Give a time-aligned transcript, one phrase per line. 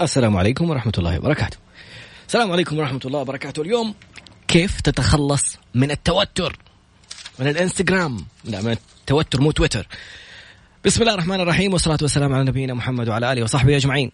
[0.00, 1.56] السلام عليكم ورحمة الله وبركاته.
[2.26, 3.62] السلام عليكم ورحمة الله وبركاته.
[3.62, 3.94] اليوم
[4.48, 6.58] كيف تتخلص من التوتر؟
[7.38, 9.86] من الانستغرام؟ لا من التوتر مو تويتر.
[10.84, 14.10] بسم الله الرحمن الرحيم والصلاة والسلام على نبينا محمد وعلى آله وصحبه أجمعين.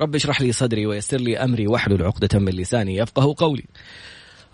[0.00, 3.64] رب اشرح لي صدري ويسر لي أمري واحلل عقدة من لساني يفقه قولي.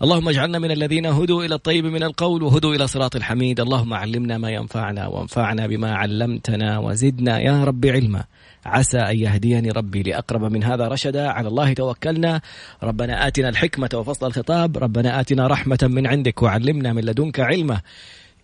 [0.01, 3.59] اللهم اجعلنا من الذين هدوا إلى الطيب من القول وهدوا إلى صراط الحميد.
[3.59, 8.23] اللهم علمنا ما ينفعنا وانفعنا بما علمتنا وزدنا يا رب علما.
[8.65, 11.27] عسى أن يهديني ربي لأقرب من هذا رشدا.
[11.27, 12.41] على الله توكلنا.
[12.83, 14.77] ربنا آتنا الحكمة وفصل الخطاب.
[14.77, 17.81] ربنا آتنا رحمة من عندك وعلمنا من لدنك علما.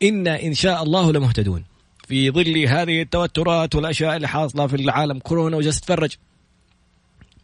[0.04, 1.64] إنا إن شاء الله لمهتدون.
[2.08, 6.16] في ظل هذه التوترات والأشياء اللي حاصلة في العالم كورونا وجالس تتفرج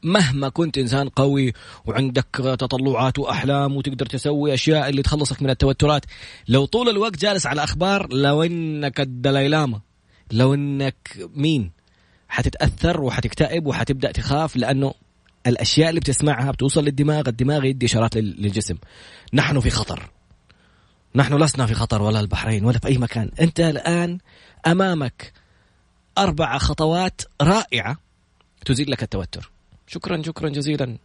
[0.06, 1.54] مهما كنت إنسان قوي
[1.86, 6.06] وعندك تطلعات وأحلام وتقدر تسوي أشياء اللي تخلصك من التوترات
[6.48, 9.82] لو طول الوقت جالس على أخبار لو إنك الدلاي لاما
[10.32, 11.72] لو إنك مين
[12.30, 14.94] حتتأثر وحتكتئب وحتبدأ تخاف لأنه
[15.48, 18.78] الأشياء اللي بتسمعها بتوصل للدماغ الدماغ يدي إشارات للجسم.
[19.34, 20.10] نحن في خطر.
[21.16, 23.32] نحن لسنا في خطر ولا البحرين ولا في أي مكان.
[23.42, 24.18] أنت الآن
[24.68, 25.34] أمامك
[26.18, 27.98] أربع خطوات رائعة
[28.66, 29.55] تزيل لك التوتر.
[29.88, 30.98] شكرا شكرا جزيلا.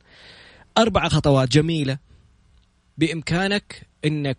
[0.78, 1.98] أربع خطوات جميلة
[2.98, 4.36] بإمكانك إنك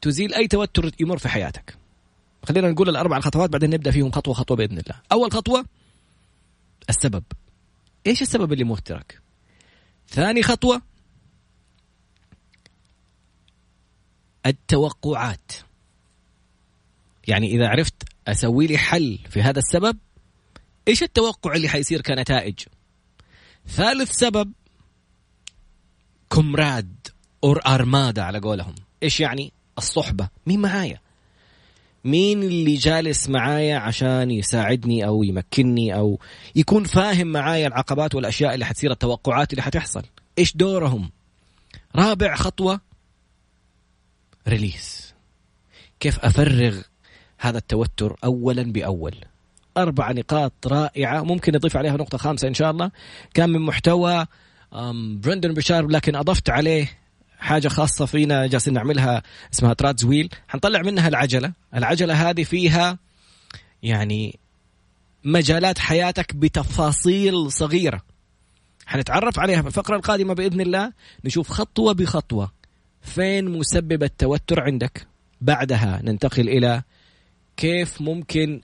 [0.00, 1.78] تزيل أي توتر يمر في حياتك.
[2.44, 5.00] خلينا نقول الأربع الخطوات بعدين نبدأ فيهم خطوة خطوة بإذن الله.
[5.12, 5.64] أول خطوة
[6.88, 7.24] السبب.
[8.06, 9.20] إيش السبب اللي موترك؟
[10.08, 10.82] ثاني خطوة
[14.46, 15.52] التوقعات.
[17.28, 17.94] يعني إذا عرفت
[18.28, 19.98] أسوي لي حل في هذا السبب
[20.88, 22.58] إيش التوقع اللي حيصير كنتائج؟
[23.68, 24.52] ثالث سبب
[26.30, 27.08] comrade
[27.44, 28.74] or armada على قولهم.
[29.02, 30.28] إيش يعني؟ الصحبة.
[30.46, 31.00] مين معايا؟
[32.04, 36.18] مين اللي جالس معايا عشان يساعدني أو يمكنني أو
[36.56, 40.02] يكون فاهم معايا العقبات والأشياء اللي حتصير التوقعات اللي حتحصل؟
[40.38, 41.10] إيش دورهم؟
[41.96, 42.80] رابع خطوة
[44.48, 45.14] release
[46.00, 46.80] كيف أفرغ
[47.38, 49.14] هذا التوتر اولا بأول؟
[49.82, 51.22] أربع نقاط رائعة.
[51.22, 52.90] ممكن نضيف عليها نقطة خامسة إن شاء الله.
[53.34, 54.26] كان من محتوى
[55.12, 56.98] برندن بشار لكن أضفت عليه
[57.38, 59.22] حاجة خاصة فينا جالسين نعملها
[59.54, 60.28] اسمها ترادز ويل.
[60.48, 61.52] حنطلع منها العجلة.
[61.74, 62.98] العجلة هذه فيها
[63.82, 64.38] يعني
[65.24, 68.02] مجالات حياتك بتفاصيل صغيرة.
[68.86, 70.92] حنتعرف عليها في الفقرة القادمة بإذن الله.
[71.24, 72.52] نشوف خطوة بخطوة
[73.02, 75.06] فين مسبب التوتر عندك.
[75.40, 76.82] بعدها ننتقل إلى
[77.56, 78.60] كيف ممكن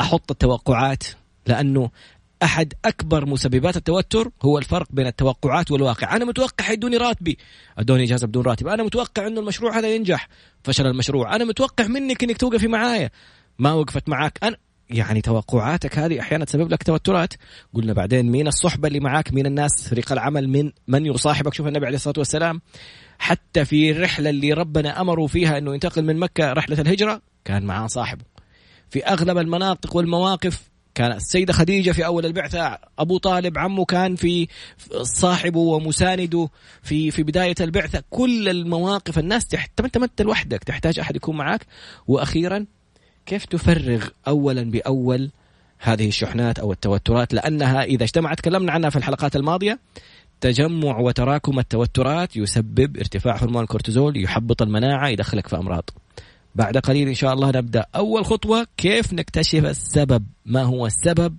[0.00, 1.04] أحط التوقعات
[1.46, 1.90] لأنه
[2.42, 6.16] أحد أكبر مسببات التوتر هو الفرق بين التوقعات والواقع.
[6.16, 7.38] أنا متوقع حيدوني راتبي.
[7.78, 8.68] أدوني إجازة بدون راتب.
[8.68, 10.28] أنا متوقع إنه المشروع هذا ينجح.
[10.64, 11.36] فشل المشروع.
[11.36, 13.10] أنا متوقع منك إنك توقفي معايا.
[13.58, 14.38] ما وقفت معاك.
[14.42, 14.56] أنا
[14.90, 17.34] يعني توقعاتك هذه أحيانا تسبب لك توترات.
[17.74, 21.54] قلنا بعدين مين الصحبة اللي معاك مين الناس فريق العمل من من يصاحبك.
[21.54, 22.60] شوف النبي عليه الصلاة والسلام
[23.18, 27.86] حتى في الرحله اللي ربنا أمره فيها إنه ينتقل من مكة رحلة الهجرة كان معاه
[27.86, 28.33] صاحبه.
[28.90, 30.62] في أغلب المناطق والمواقف.
[30.94, 34.48] كانت السيدة خديجة في أول البعثة أبو طالب عمه كان في
[35.02, 36.48] صاحبه ومسانده
[36.82, 38.02] في في بداية البعثة.
[38.10, 41.66] كل المواقف الناس تحت أنت ما أنت لوحدك تحتاج أحد يكون معك
[42.06, 42.66] وأخيرا
[43.26, 45.30] كيف تفرغ أولا بأول
[45.78, 49.78] هذه الشحنات أو التوترات؟ لأنها إذا اجتمعت تكلمنا عنها في الحلقات الماضية
[50.40, 55.90] تجمع وتراكم التوترات يسبب ارتفاع هرمون الكورتيزول يحبط المناعة يدخلك في أمراض.
[56.54, 57.86] بعد قليل إن شاء الله نبدأ.
[57.96, 61.36] أول خطوة كيف نكتشف السبب؟ ما هو السبب؟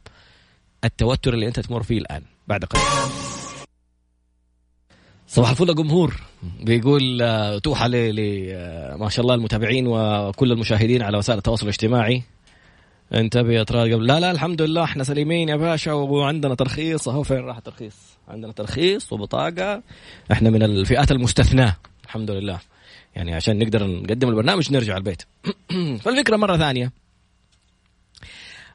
[0.84, 2.86] التوتر اللي أنت تمر فيه الآن بعد قليل.
[5.28, 6.22] صباح الفل جمهور.
[6.62, 7.90] بيقول آه، توحى
[8.54, 12.24] آه، ما شاء الله المتابعين وكل المشاهدين على وسائل التواصل الاجتماعي.
[13.14, 17.24] انتبه يا ترى قبل لا لا الحمد لله إحنا سليمين يا باشا وعندنا ترخيص أهو
[17.24, 17.96] فين راح الترخيص؟
[18.28, 19.84] عندنا ترخيص وبطاقة
[20.32, 22.60] إحنا من الفئات المستثناة الحمد لله.
[23.16, 25.22] يعني عشان نقدر نقدم البرنامج نرجع البيت.
[26.04, 26.92] فالفكرة مرة ثانية.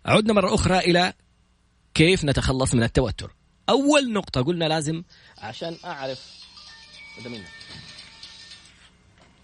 [0.06, 1.12] عدنا مرة أخرى إلى
[1.94, 3.34] كيف نتخلص من التوتر.
[3.68, 5.02] أول نقطة قلنا لازم
[5.38, 6.40] عشان أعرف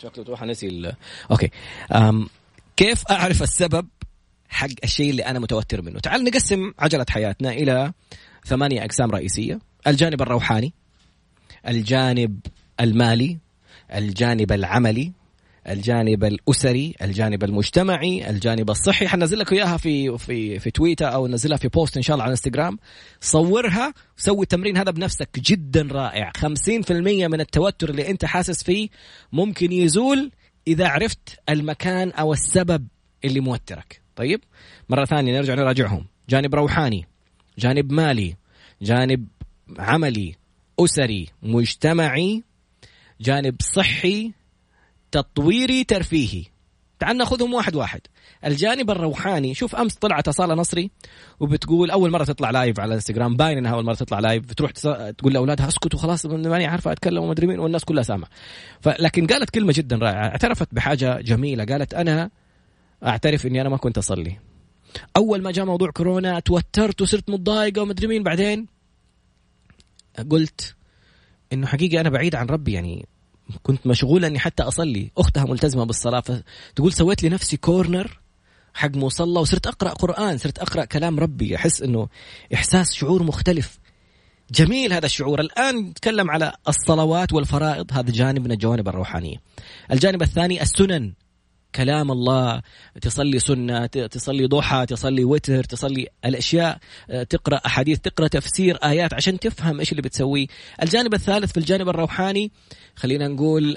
[0.02, 0.92] شكله تروح نسي
[1.30, 1.50] أوكي.
[1.92, 2.28] أم
[2.76, 3.88] كيف أعرف السبب
[4.48, 7.92] حق الشيء اللي أنا متوتر منه؟ تعال نقسم عجلة حياتنا إلى
[8.46, 9.58] ثمانية أقسام رئيسية.
[9.86, 10.72] الجانب الروحاني
[11.68, 12.40] الجانب
[12.80, 13.38] المالي
[13.94, 15.12] الجانب العملي
[15.68, 21.56] الجانب الأسري، الجانب المجتمعي، الجانب الصحي، حنزل لك إياها في في في تويتر أو نزلها
[21.56, 22.78] في post إن شاء الله على انستغرام،
[23.20, 28.88] صورها سوي التمرين هذا بنفسك جدا رائع، 50% من التوتر اللي أنت حاسس فيه
[29.32, 30.30] ممكن يزول
[30.68, 32.86] إذا عرفت المكان أو السبب
[33.24, 34.00] اللي موترك.
[34.16, 34.40] طيب
[34.88, 36.06] مرة ثانية نرجع نراجعهم.
[36.28, 37.06] جانب روحاني
[37.58, 38.36] جانب مالي
[38.82, 39.26] جانب
[39.78, 40.34] عملي
[40.80, 42.42] أسري مجتمعي
[43.20, 44.32] جانب صحي
[45.10, 46.44] تطويري ترفيهي.
[46.98, 48.00] تعال ناخذهم واحد واحد.
[48.44, 50.90] الجانب الروحاني شوف أمس طلعت أصالة نصري
[51.40, 55.32] وبتقول أول مرة تطلع live على الانستغرام باين إنها أول مرة تطلع live بتروح تقول
[55.32, 58.28] لأولادها اسكتوا خلاص ماني عارفة أتكلم وما أدري مين والناس كلها سامعه
[58.86, 60.28] لكن قالت كلمة جدا رائعة.
[60.28, 61.64] اعترفت بحاجة جميلة.
[61.64, 62.30] قالت أنا
[63.04, 64.38] أعترف إني أنا ما كنت أصلي.
[65.16, 68.22] أول ما جاء موضوع كورونا توترت وصرت متضايقة وما أدري مين.
[68.22, 68.66] بعدين
[70.30, 70.75] قلت
[71.56, 73.06] إنه حقيقه أنا بعيد عن ربي يعني
[73.62, 75.10] كنت مشغولة إني حتى أصلي.
[75.18, 78.20] أختها ملتزمة بالصلاة فتقول سويت لي نفسي كورنر
[78.74, 81.56] حق مصلى وصرت أقرأ قرآن صرت أقرأ كلام ربي.
[81.56, 82.08] أحس إنه
[82.54, 83.78] إحساس شعور مختلف.
[84.50, 85.40] جميل هذا الشعور.
[85.40, 87.92] الآن نتكلم على الصلوات والفرائض.
[87.92, 89.36] هذا جانب من الجوانب الروحانية.
[89.92, 91.12] الجانب الثاني السنن.
[91.76, 92.62] كلام الله
[93.02, 96.78] تصلي سنة تصلي ضحى تصلي وتر تصلي الأشياء
[97.30, 100.46] تقرأ أحاديث تقرأ تفسير آيات عشان تفهم إيش اللي بتسويه
[100.82, 102.50] الجانب الثالث في الجانب الروحاني
[102.96, 103.76] خلينا نقول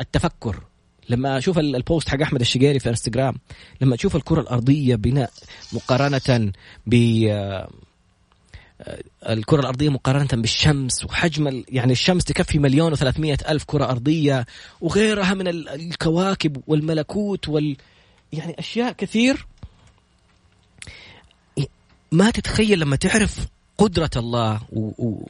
[0.00, 0.64] التفكر.
[1.08, 3.34] لما أشوف البوست حق أحمد الشقيري في إنستغرام
[3.80, 5.30] لما أشوف الكرة الأرضية بناء
[5.72, 6.52] مقارنة
[6.86, 6.94] ب
[9.28, 14.46] الكرة الأرضية مقارنة بالشمس وحجم يعني الشمس تكفي مليون وثلاثمية ألف كرة أرضية
[14.80, 17.76] وغيرها من الكواكب والملكوت وال
[18.32, 19.46] يعني أشياء كثير.
[22.12, 23.46] ما تتخيل لما تعرف
[23.78, 25.28] قدرة الله و, و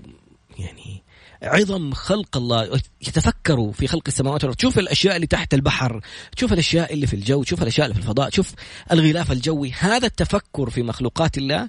[0.58, 1.02] يعني
[1.42, 4.56] عظم خلق الله يتفكروا في خلق السماوات والأرض.
[4.56, 6.00] تشوف الأشياء اللي تحت البحر
[6.36, 8.54] تشوف الأشياء اللي في الجو تشوف الأشياء اللي في الفضاء تشوف
[8.92, 9.72] الغلاف الجوي.
[9.72, 11.68] هذا التفكر في مخلوقات الله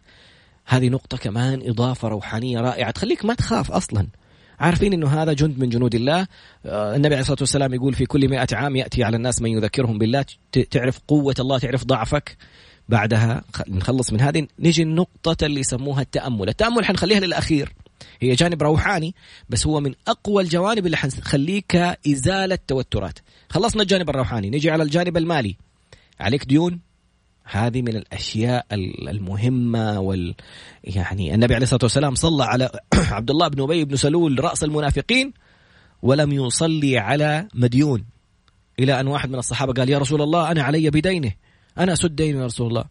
[0.65, 2.91] هذه نقطة كمان إضافة روحانية رائعة.
[2.91, 4.07] تخليك ما تخاف أصلا.
[4.59, 6.27] عارفين إنه هذا جند من جنود الله.
[6.65, 9.97] آه، النبي عليه الصلاة والسلام يقول في كل مئة عام يأتي على الناس من يذكرهم
[9.97, 10.25] بالله.
[10.71, 12.38] تعرف قوة الله تعرف ضعفك.
[12.89, 14.47] بعدها نخلص من هذه.
[14.59, 16.50] نجي النقطة اللي يسموها التأمل.
[16.50, 17.73] التأمل حنخليها للأخير.
[18.21, 19.15] هي جانب روحاني
[19.50, 21.75] بس هو من أقوى الجوانب اللي حنخليك
[22.07, 23.19] إزالة توترات.
[23.50, 24.50] خلصنا الجانب الروحاني.
[24.50, 25.56] نجي على الجانب المالي.
[26.19, 26.79] عليك ديون.
[27.45, 28.65] هذه من الأشياء
[29.09, 30.36] المهمة وال
[30.83, 32.69] يعني النبي عليه الصلاة والسلام صلى على
[33.18, 35.33] عبد الله بن أبي بن سلول رأس المنافقين
[36.01, 38.06] ولم يصلي على مديون
[38.80, 41.31] إلى أن واحد من الصحابة قال يا رسول الله أنا علي بدينه
[41.77, 42.86] أنا أسد دينه يا رسول الله.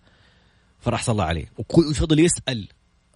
[0.81, 1.47] فراح صلى عليه.
[1.59, 2.69] وفضل يسأل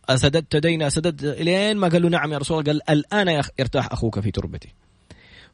[0.09, 4.21] أسددت دينه اسددت إلين ما قال له نعم يا رسول الله؟ قال الآن يرتاح أخوك
[4.21, 4.75] في تربتي.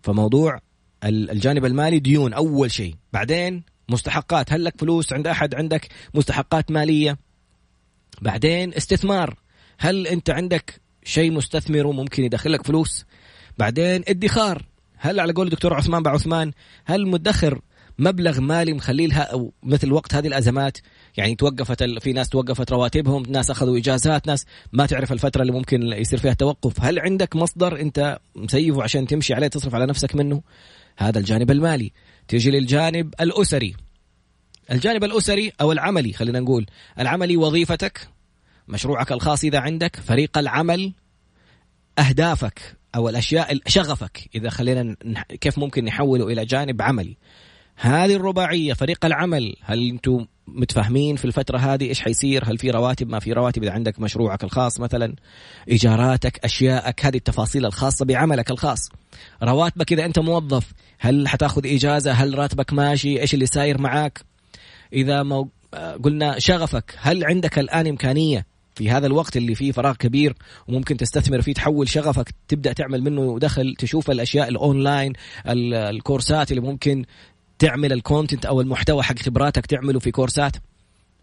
[0.02, 0.58] فموضوع
[1.04, 2.94] الجانب المالي ديون أول شيء.
[3.12, 4.52] بعدين مستحقات.
[4.52, 7.18] هل لك فلوس عند أحد؟ عندك مستحقات مالية.
[8.22, 9.38] بعدين استثمار.
[9.78, 13.04] هل أنت عندك شيء مستثمر وممكن يدخل لك فلوس؟
[13.58, 14.62] بعدين ادخار.
[14.96, 16.52] هل على قول الدكتور عثمان بعثمان
[16.84, 17.60] هل مدخر
[17.98, 20.78] مبلغ مالي مخليه لها أو مثل وقت هذه الأزمات؟
[21.16, 25.82] يعني توقفت في ناس توقفت رواتبهم ناس أخذوا إجازات ناس ما تعرف الفترة اللي ممكن
[25.82, 26.80] يصير فيها توقف.
[26.80, 30.42] هل عندك مصدر أنت مسيفه عشان تمشي عليه تصرف على نفسك منه؟
[30.96, 31.92] هذا الجانب المالي.
[32.28, 33.74] تيجي للجانب الأسري.
[34.70, 36.66] الجانب الأسري أو العملي خلينا نقول.
[36.98, 38.08] العملي وظيفتك
[38.68, 40.92] مشروعك الخاص إذا عندك فريق العمل
[41.98, 44.96] أهدافك أو الأشياء شغفك إذا خلينا
[45.40, 47.16] كيف ممكن نحوله إلى جانب عملي.
[47.76, 53.08] هذه الرباعية فريق العمل هل أنتم متفاهمين في الفترة هذه إيش حيصير؟ هل في رواتب؟
[53.08, 53.62] ما في رواتب.
[53.62, 55.14] إذا عندك مشروعك الخاص مثلا
[55.68, 58.88] إيجاراتك اشيائك هذه التفاصيل الخاصة بعملك الخاص.
[59.42, 64.20] رواتبك إذا أنت موظف هل حتاخذ إجازة؟ هل راتبك ماشي؟ إيش اللي ساير معاك؟
[64.92, 65.48] إذا مو...
[66.02, 70.34] قلنا شغفك هل عندك الآن إمكانية في هذا الوقت اللي فيه فراغ كبير
[70.68, 75.12] وممكن تستثمر فيه تحول شغفك تبدأ تعمل منه دخل تشوف الأشياء الأونلاين
[75.46, 77.04] الكورسات اللي ممكن
[77.64, 80.56] تعمل ال content أو المحتوى حق خبراتك تعمله في كورسات؟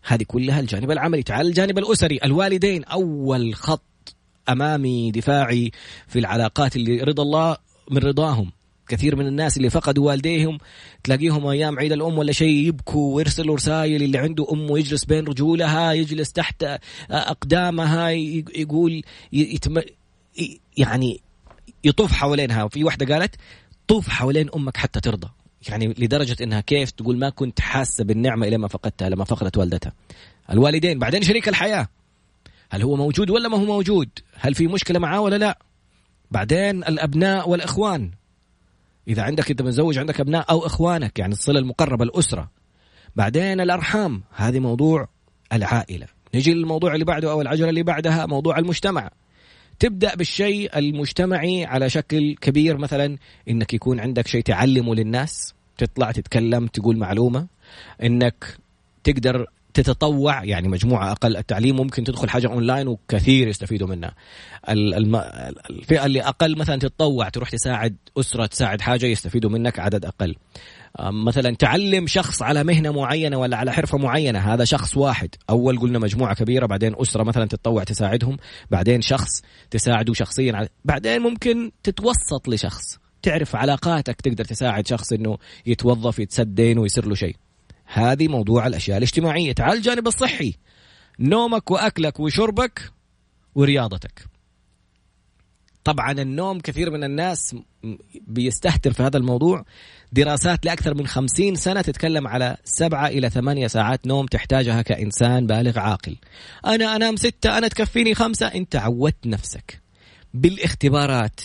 [0.04, 1.24] هذه كلها الجانب العملي.
[1.24, 2.20] تعال الجانب الأسري.
[2.24, 4.16] الوالدين أول خط
[4.50, 5.72] أمامي دفاعي
[6.08, 7.58] في العلاقات اللي رضا الله
[7.92, 8.52] من رضاهم.
[8.88, 10.58] كثير من الناس اللي فقدوا والديهم
[11.04, 15.94] تلاقيهم أيام عيد الأم ولا شيء يبكوا ويرسلوا رسائل اللي عنده امه يجلس بين رجولها
[15.94, 16.66] يجلس تحت
[17.12, 19.82] أقدامها يقول يتم
[20.78, 21.22] يعني
[21.84, 22.64] يطوف حوالينها.
[22.64, 23.36] وفي واحدة قالت
[23.88, 25.28] طوف حوالين أمك حتى ترضى.
[25.70, 29.94] يعني لدرجة إنها كيف تقول ما كنت حاسة بالنعمة إلى ما فقدتها لما فقدت والدتها.
[30.52, 31.88] الوالدين بعدين شريك الحياة.
[32.70, 35.60] هل هو موجود ولا ما هو موجود؟ هل في مشكلة معاه ولا لا؟
[36.32, 38.12] بعدين الأبناء والإخوان.
[39.08, 42.50] إذا عندك انت متزوج عندك أبناء أو إخوانك يعني الصلة المقربة الأسرة.
[43.16, 44.24] بعدين الأرحام.
[44.36, 45.08] هذه موضوع
[45.54, 46.08] العائلة.
[46.36, 49.10] نجي للموضوع اللي بعده أو العجلة اللي بعدها موضوع المجتمع.
[49.82, 53.18] تبدأ بالشيء المجتمعي على شكل كبير مثلا
[53.50, 57.48] إنك يكون عندك شيء تعلمه للناس تطلع تتكلم تقول معلومة
[58.04, 58.58] إنك
[59.04, 64.16] تقدر تتطوع يعني مجموعة أقل التعليم ممكن تدخل حاجة أونلاين وكثير يستفيدوا منها.
[64.70, 65.16] الم...
[65.70, 70.36] الفئة اللي أقل مثلا تتطوع تروح تساعد أسرة تساعد حاجة يستفيدوا منك عدد أقل.
[71.00, 75.30] مثلا تعلم شخص على مهنة معينة ولا على حرفة معينة هذا شخص واحد.
[75.50, 78.38] أول قلنا مجموعة كبيرة بعدين أسرة مثلا تتطوع تساعدهم
[78.72, 80.70] بعدين شخص تساعده شخصيا.
[80.86, 87.36] بعدين ممكن تتوسط لشخص تعرف علاقاتك تقدر تساعد شخص إنه يتوظف يتسدين ويصير له شيء.
[87.94, 89.54] هذه موضوع الأشياء الاجتماعية.
[89.54, 90.54] تعال الجانب الصحي.
[91.20, 92.92] نومك وأكلك وشربك
[93.56, 94.26] ورياضتك.
[95.84, 97.56] طبعا النوم كثير من الناس
[98.28, 99.66] بيستهتر في هذا الموضوع.
[100.12, 105.80] دراسات لأكثر من خمسين سنة تتكلم على سبعة إلى ثمانية ساعات نوم تحتاجها كإنسان بالغ
[105.80, 106.18] عاقل.
[106.66, 108.48] أنا أنام ستة أنا تكفيني خمسة.
[108.48, 109.82] أنت عودت نفسك
[110.34, 111.42] بالاختبارات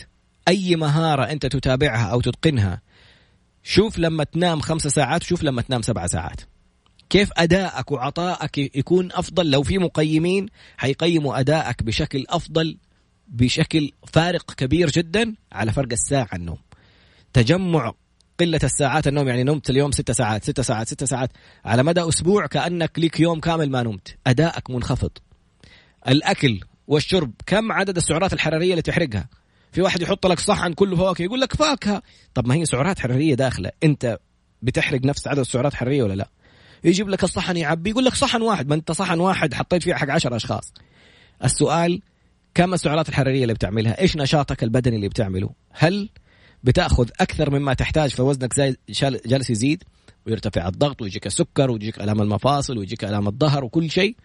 [0.49, 2.83] أي مهارة أنت تتابعها أو تتقنها
[3.69, 6.41] شوف لما تنام خمسة ساعات وشوف لما تنام سبعة ساعات.
[7.11, 12.79] كيف أدائك وعطائك يكون أفضل؟ لو في مقيمين حيقيموا أدائك بشكل أفضل
[13.29, 16.59] بشكل فارق كبير جدا على فرق الساعة النوم.
[17.33, 17.93] تجمع
[18.41, 21.31] قلة الساعات النوم يعني نمت اليوم ستة ساعات ستة ساعات ستة ساعات.
[21.65, 24.17] على مدى أسبوع كأنك لك يوم كامل ما نمت.
[24.27, 25.11] أدائك منخفض.
[26.09, 29.29] الأكل والشرب كم عدد السعرات الحرارية اللي تحرقها؟
[29.77, 32.03] في واحد يحط لك صحن كله فواكه يقول لك فاكهة.
[32.35, 33.71] طب ما هي سعرات حرارية داخلة.
[33.85, 34.19] أنت
[34.63, 36.29] بتحرق نفس عدد السعرات الحرارية ولا لا؟
[36.85, 38.69] يجيب لك الصحن يعبي يقول لك صحن واحد.
[38.69, 40.73] ما أنت صحن واحد حطيت فيه حق عشر أشخاص.
[41.45, 42.01] السؤال
[42.55, 46.09] كم السعرات الحرارية اللي بتعملها؟ إيش نشاطك البدني اللي بتعمله؟ هل
[46.65, 48.77] بتأخذ أكثر مما تحتاج فوزنك زي
[49.27, 49.85] جالس يزيد
[50.27, 54.17] ويرتفع الضغط ويجيك السكر ويجيك ألام المفاصل ويجيك ألام الظهر وكل شيء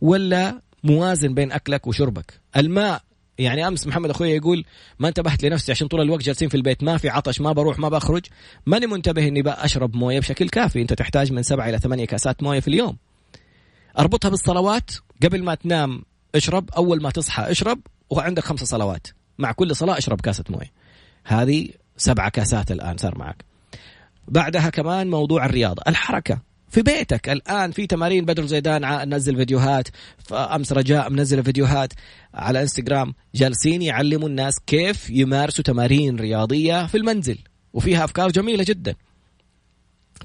[0.00, 3.02] ولا موازن بين أكلك وشربك؟ الماء
[3.38, 4.64] يعني أمس محمد أخوي يقول
[4.98, 7.88] ما انتبهت لنفسي عشان طول الوقت جالسين في البيت ما في عطش ما بروح ما
[7.88, 8.26] بخرج.
[8.66, 10.82] ماني منتبه إني اشرب موية بشكل كافي.
[10.82, 12.96] أنت تحتاج من سبعة إلى ثمانية كاسات موية في اليوم.
[13.98, 14.90] أربطها بالصلوات
[15.22, 16.02] قبل ما تنام
[16.34, 16.70] اشرب.
[16.70, 19.06] أول ما تصحى اشرب وعندك خمس صلوات.
[19.38, 20.72] مع كل صلاة اشرب كاسة موية.
[21.24, 23.44] هذه سبعة كاسات الآن صار معك.
[24.28, 26.51] بعدها كمان موضوع الرياضة الحركة.
[26.72, 27.28] في بيتك.
[27.28, 29.88] الآن في تمارين بدر زيدان نزل فيديوهات.
[30.32, 31.92] أمس رجاء منزل فيديوهات
[32.34, 33.14] على إنستغرام.
[33.34, 37.38] جالسين يعلموا الناس كيف يمارسوا تمارين رياضية في المنزل.
[37.72, 38.94] وفيها أفكار جميلة جدا.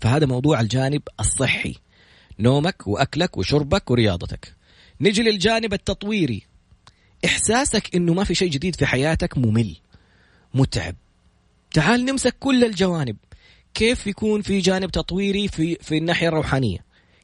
[0.01, 1.75] فهذا موضوع الجانب الصحي.
[2.39, 4.53] نومك وأكلك وشربك ورياضتك.
[5.01, 6.41] نجي للجانب التطويري.
[7.25, 9.75] إحساسك إنه ما في شيء جديد في حياتك ممل
[10.53, 10.95] متعب.
[11.73, 13.17] تعال نمسك كل الجوانب.
[13.77, 16.77] كيف يكون في جانب تطويري في في الناحية الروحانية؟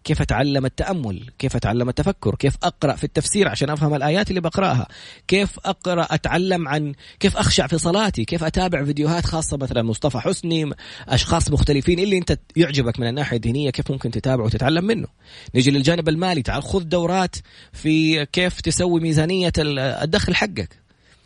[0.03, 4.87] كيف أتعلم التأمل؟ كيف أتعلم التفكر؟ كيف أقرأ في التفسير عشان أفهم الآيات اللي بقرأها؟
[5.27, 10.69] كيف أقرأ أتعلم عن كيف أخشع في صلاتي؟ كيف أتابع فيديوهات خاصة مثلا مصطفى حسني
[11.07, 15.07] أشخاص مختلفين؟ اللي أنت يعجبك من الناحية الدينية كيف ممكن تتابع وتتعلم منه؟
[15.55, 17.35] نيجي للجانب المالي تعال خذ دورات
[17.71, 20.82] في كيف تسوي ميزانية الدخل حقك.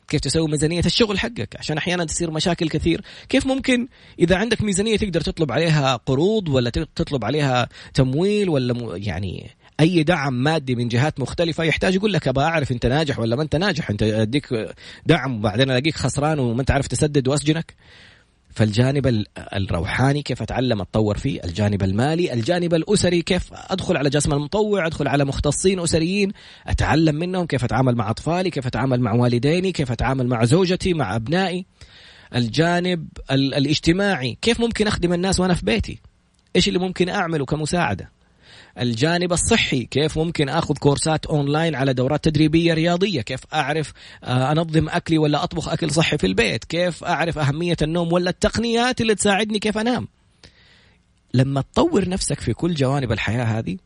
[0.07, 3.01] كيف تسوي ميزانية الشغل حقك عشان أحيانا تصير مشاكل كثير.
[3.29, 3.87] كيف ممكن
[4.19, 9.49] إذا عندك ميزانية تقدر تطلب عليها قروض ولا تطلب عليها تمويل ولا يعني
[9.79, 13.43] أي دعم مادي من جهات مختلفة؟ يحتاج يقول لك أبغى أعرف أنت ناجح ولا ما
[13.43, 14.47] أنت ناجح أنت أديك
[15.05, 17.75] دعم وبعدين ألاقيك خسران وما أنت عارف تسدد وأسجنك.
[18.57, 24.87] فالجانب الروحاني كيف أتعلم أتطور فيه؟ الجانب المالي الجانب الأسري كيف أدخل على جسم المطوع
[24.87, 26.31] أدخل على مختصين أسريين
[26.67, 31.15] أتعلم منهم كيف أتعامل مع أطفالي كيف أتعامل مع والديني كيف أتعامل مع زوجتي مع
[31.15, 31.65] أبنائي.
[32.35, 35.99] الجانب الاجتماعي كيف ممكن أخدم الناس وأنا في بيتي؟
[36.55, 38.11] إيش اللي ممكن أعمله كمساعدة؟
[38.79, 43.93] الجانب الصحي كيف ممكن آخذ كورسات أونلاين على دورات تدريبية رياضية؟ كيف أعرف
[44.23, 49.01] آه، أنظم أكلي ولا أطبخ أكل صحي في البيت؟ كيف أعرف أهمية النوم ولا التقنيات
[49.01, 50.07] اللي تساعدني كيف أنام؟
[51.33, 53.77] لما تطور نفسك في كل جوانب الحياة هذه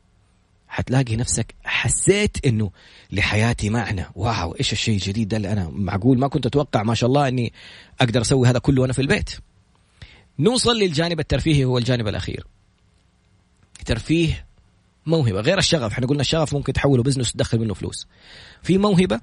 [0.68, 2.72] حتلاقي نفسك حسيت إنه
[3.12, 4.06] لحياتي معنى.
[4.16, 7.54] واو إيش الشيء الجديد ده اللي أنا معقول ما كنت أتوقع ما شاء الله إني
[8.02, 9.30] أقدر أسوي هذا كله وأنا في البيت.
[10.40, 12.48] نوصل للجانب الترفيهي هو الجانب الأخير.
[13.86, 14.46] ترفيه
[15.06, 15.92] موهبة غير الشغف.
[15.92, 18.08] إحنا قلنا الشغف ممكن تحوله بزنس وتدخل منه فلوس.
[18.64, 19.20] في موهبة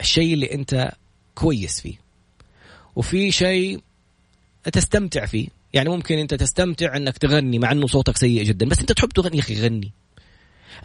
[0.00, 0.92] الشيء اللي أنت
[1.34, 1.94] كويس فيه.
[2.96, 3.80] وفي شيء
[4.72, 5.48] تستمتع فيه.
[5.72, 9.36] يعني ممكن أنت تستمتع إنك تغني مع إنه صوتك سيء جدا بس أنت تحب تغني
[9.36, 9.92] يا أخي غني.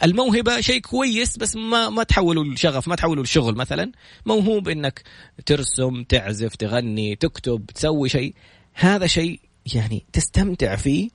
[0.04, 3.92] الموهبة شيء كويس بس ما ما تحوله لشغف ما تحوله لشغل مثلا.
[4.26, 5.04] موهوب إنك
[5.46, 8.34] ترسم تعزف تغني تكتب تسوي شيء.
[8.74, 9.40] هذا شيء
[9.76, 11.10] يعني تستمتع فيه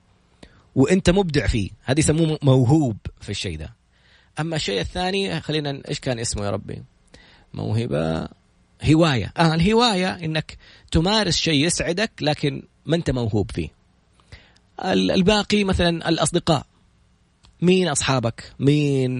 [0.79, 1.69] وانت مبدع فيه.
[1.83, 3.75] هذه يسموه موهوب في الشيء ده.
[4.39, 6.83] أما الشيء الثاني خلينا إيش كان اسمه يا ربي؟
[7.53, 8.27] موهبة
[8.91, 9.33] هواية.
[9.37, 10.57] آه الهواية إنك
[10.91, 13.69] تمارس شيء يسعدك لكن ما أنت موهوب فيه.
[14.85, 16.65] الباقي مثلا الأصدقاء.
[17.61, 19.19] مين أصحابك؟ مين؟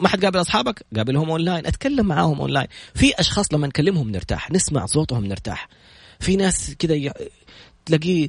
[0.00, 1.66] ما حد قابل أصحابك؟ قابلهم أونلاين.
[1.66, 2.66] أتكلم معاهم أونلاين.
[2.94, 5.68] في أشخاص لما نكلمهم نرتاح نسمع صوتهم نرتاح.
[6.20, 7.12] في ناس كذا.
[7.86, 8.28] تلاقيه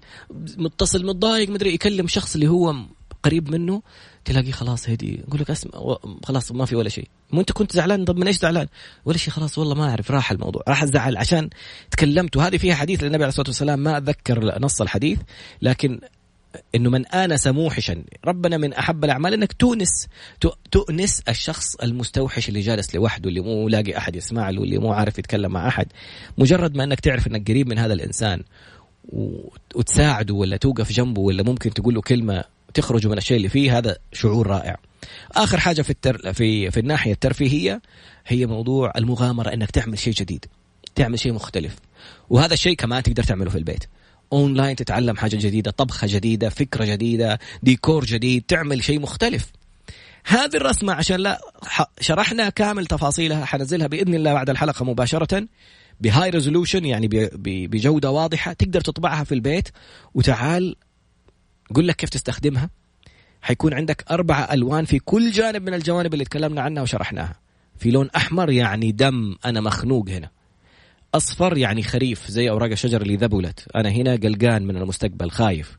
[0.57, 2.75] متصل متضايق مدري يكلم شخص اللي هو
[3.23, 3.81] قريب منه
[4.25, 7.07] تلاقيه خلاص هدي يقول لك اسمع خلاص ما في ولا شيء.
[7.31, 8.67] مو انت كنت زعلان؟ طب من إيش زعلان؟
[9.05, 11.49] ولا شيء خلاص والله ما اعرف راح الموضوع راح الزعل عشان
[11.91, 12.37] تكلمت.
[12.37, 15.19] وهذه فيها حديث للنبي عليه الصلاة والسلام ما أتذكر نص الحديث
[15.61, 15.99] لكن
[16.75, 20.07] إنه من انس موحشا ربنا من أحب الأعمال إنك تونس
[20.71, 25.19] تؤنس الشخص المستوحش اللي جالس لوحده اللي مو لاقي أحد يسمع له اللي مو عارف
[25.19, 25.87] يتكلم مع أحد.
[26.37, 28.43] مجرد ما إنك تعرف إنك قريب من هذا الإنسان
[29.09, 33.97] وتساعده ولا توقف جنبه ولا ممكن تقول له كلمة تخرجوا من الشيء اللي فيه هذا
[34.13, 34.77] شعور رائع.
[35.31, 36.33] آخر حاجة في التر...
[36.33, 37.81] في في الناحية الترفيهيه
[38.27, 40.45] هي موضوع المغامرة إنك تعمل شيء جديد
[40.95, 41.75] تعمل شيء مختلف.
[42.29, 43.83] وهذا الشيء كمان تقدر تعمله في البيت.
[44.33, 49.51] أونلاين تتعلم حاجة جديدة طبخة جديدة فكرة جديدة ديكور جديد تعمل شيء مختلف.
[50.25, 51.41] هذه الرسمة عشان لا
[51.99, 55.47] شرحنا كامل تفاصيلها حنزلها بإذن الله بعد الحلقة مباشرة.
[56.01, 57.07] ب high resolution يعني
[57.67, 59.69] بجودة واضحة تقدر تطبعها في البيت.
[60.13, 60.75] وتعال
[61.75, 62.69] قل لك كيف تستخدمها.
[63.41, 67.39] حيكون عندك أربعة ألوان في كل جانب من الجوانب اللي تكلمنا عنها وشرحناها.
[67.77, 70.29] في لون أحمر يعني دم أنا مخنوق هنا.
[71.15, 73.67] أصفر يعني خريف زي أوراق الشجر اللي ذبلت.
[73.75, 75.77] أنا هنا قلقان من المستقبل خايف.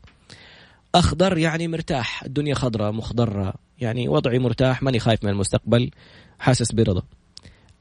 [0.95, 3.53] أخضر يعني مرتاح الدنيا خضراء مخضرة.
[3.79, 5.91] يعني وضعي مرتاح ماني خايف من المستقبل
[6.39, 7.03] حاسس برضا.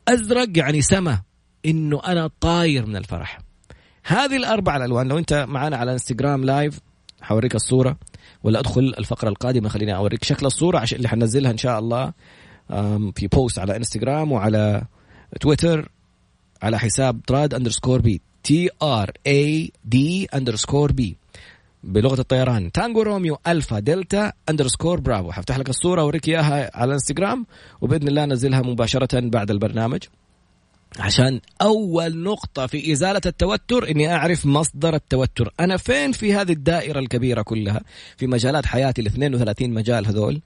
[0.09, 1.23] أزرق يعني سما.
[1.67, 3.39] إنه أنا طاير من الفرح.
[4.05, 6.81] هذه الأربع الألوان لو أنت معنا على إنستغرام لايف
[7.21, 7.97] حوريك الصورة
[8.43, 12.13] ولا أدخل الفقرة القادمة خليني أوريك شكل الصورة عشان اللي حنزلها إن شاء الله
[13.15, 14.83] في post على إنستغرام وعلى
[15.41, 15.89] تويتر
[16.63, 21.17] على حساب تراد underscore B T R A D underscore B
[21.85, 22.73] بلغة الطيران.
[22.73, 25.33] Tango Romeo Alpha Delta underscore Bravo.
[25.33, 27.47] حفتح لك الصورة أوريك إياها على الانستغرام
[27.81, 30.03] وبإذن الله انزلها مباشرة بعد البرنامج.
[30.99, 35.53] عشان أول نقطة في إزالة التوتر إني أعرف مصدر التوتر.
[35.61, 37.81] أنا فين في هذه الدائرة الكبيرة كلها؟
[38.17, 40.41] في مجالات حياتي ال 32 مجال هذول.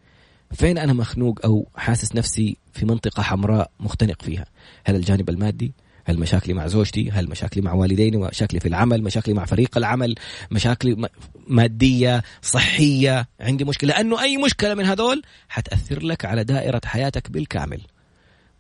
[0.53, 4.45] فين أنا مخنوق أو حاسس نفسي في منطقة حمراء مختنق فيها؟
[4.85, 5.73] هل الجانب المادي؟
[6.05, 10.15] هل مشاكلي مع زوجتي؟ هل مشاكلي مع والديني؟ مشاكلي في العمل؟ مشاكلي مع فريق العمل؟
[10.51, 11.09] مشاكلي
[11.47, 17.81] مادية صحية؟ عندي مشكلة؟ لأنه أي مشكلة من هذول حتأثر لك على دائرة حياتك بالكامل.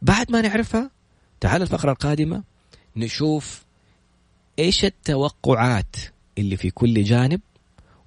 [0.03, 0.91] بعد ما نعرفها
[1.43, 2.43] تعال الفقرة القادمة
[2.97, 3.65] نشوف
[4.59, 5.97] إيش التوقعات
[6.39, 7.41] اللي في كل جانب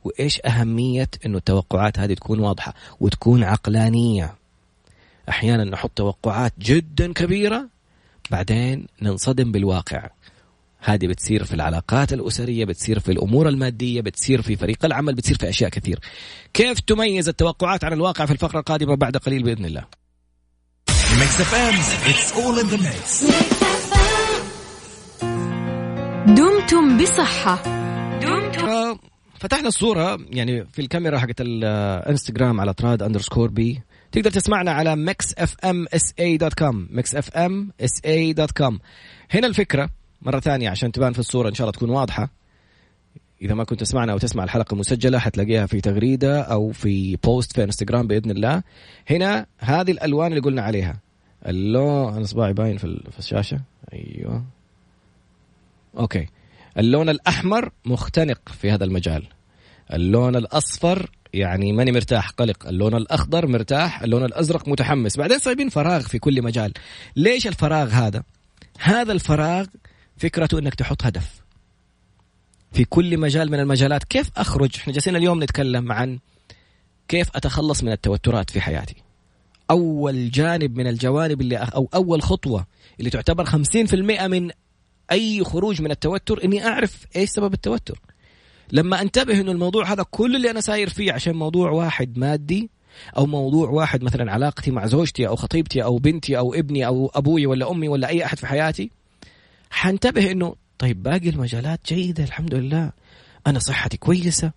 [0.04, 4.36] وإيش أهمية إنه التوقعات هذه تكون واضحة وتكون عقلانية.
[5.30, 7.70] أحيانا نحط توقعات جدا كبيرة
[8.32, 10.10] بعدين ننصدم بالواقع.
[10.80, 15.50] هذه بتصير في العلاقات الأسرية بتصير في الأمور المادية بتصير في فريق العمل بتصير في
[15.50, 16.00] أشياء كثير.
[16.54, 20.05] كيف تميز التوقعات عن الواقع في الفقرة القادمة بعد قليل بإذن الله؟
[26.36, 27.64] دمتم بصحة.
[28.20, 28.98] دمتم.
[29.40, 35.34] فتحنا الصورة يعني في الكاميرا حقت الانستغرام على تراد underscore B تقدر تسمعنا على Mix
[35.38, 38.80] FM SA dot com Mix FM SA dot com
[39.32, 39.90] هنا الفكرة
[40.22, 42.30] مرة ثانية عشان تبان في الصورة إن شاء الله تكون واضحة.
[43.42, 47.64] إذا ما كنت تسمعنا أو تسمع الحلقة مسجله حتلاقيها في تغريدة أو في post في
[47.64, 48.64] انستغرام بإذن الله.
[49.10, 51.00] هنا هذه الألوان اللي قلنا عليها.
[51.48, 53.60] اللون أنا اصبعي باين في الشاشة.
[53.94, 54.44] أيوه.
[55.98, 56.28] أوكي.
[56.78, 59.24] اللون الأحمر مختنق في هذا المجال.
[59.94, 62.68] اللون الأصفر يعني ماني مرتاح قلق.
[62.68, 65.18] اللون الأخضر مرتاح اللون الأزرق متحمس.
[65.18, 66.74] بعدين صايبين فراغ في كل مجال.
[67.16, 68.24] ليش الفراغ هذا؟
[68.80, 69.66] هذا الفراغ
[70.18, 71.45] فكرته أنك تحط هدف.
[72.76, 74.04] في كل مجال من المجالات.
[74.04, 76.20] كيف أخرج؟ إحنا جالسين اليوم نتكلم عن
[77.08, 78.96] كيف أتخلص من التوترات في حياتي.
[79.72, 82.66] أول جانب من الجوانب اللي أو أول خطوة
[83.00, 83.94] اللي تعتبر 50%
[84.28, 84.52] من
[85.12, 88.00] أي خروج من التوتر إني أعرف إيش سبب التوتر.
[88.72, 92.70] لما أنتبه إنه الموضوع هذا كل اللي أنا ساير فيه عشان موضوع واحد مادي
[93.18, 97.46] أو موضوع واحد مثلا علاقتي مع زوجتي أو خطيبتي أو بنتي أو ابني أو أبوي
[97.46, 98.92] ولا أمي ولا أي أحد في حياتي
[99.70, 102.92] حنتبه إنه طيب باقي المجالات جيدة الحمد لله.
[103.48, 104.52] أنا صحتي كويسة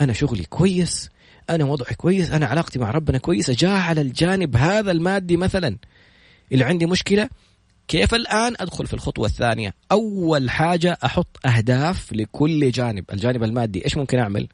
[0.00, 1.10] أنا شغلي كويس
[1.50, 3.52] أنا وضعي كويس أنا علاقتي مع ربنا كويسة.
[3.52, 5.76] جاء على الجانب هذا المادي مثلا.
[6.52, 7.28] اللي عندي مشكلة
[7.88, 13.96] كيف الآن أدخل في الخطوة الثانية؟ أول حاجة أحط أهداف لكل جانب الجانب المادي إيش
[13.96, 14.48] ممكن أعمل؟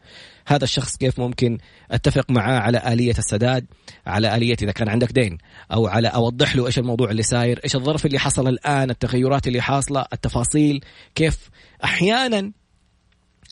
[0.47, 1.59] هذا الشخص كيف ممكن
[1.90, 3.66] أتفق معاه على آلية السداد؟
[4.07, 5.38] على آلية إذا كان عندك دين
[5.73, 9.61] أو على أوضح له إيش الموضوع اللي ساير إيش الظرف اللي حصل الآن التغيرات اللي
[9.61, 11.51] حاصلة التفاصيل كيف؟
[11.85, 12.53] أحيانا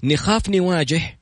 [0.04, 1.18] نخاف نواجه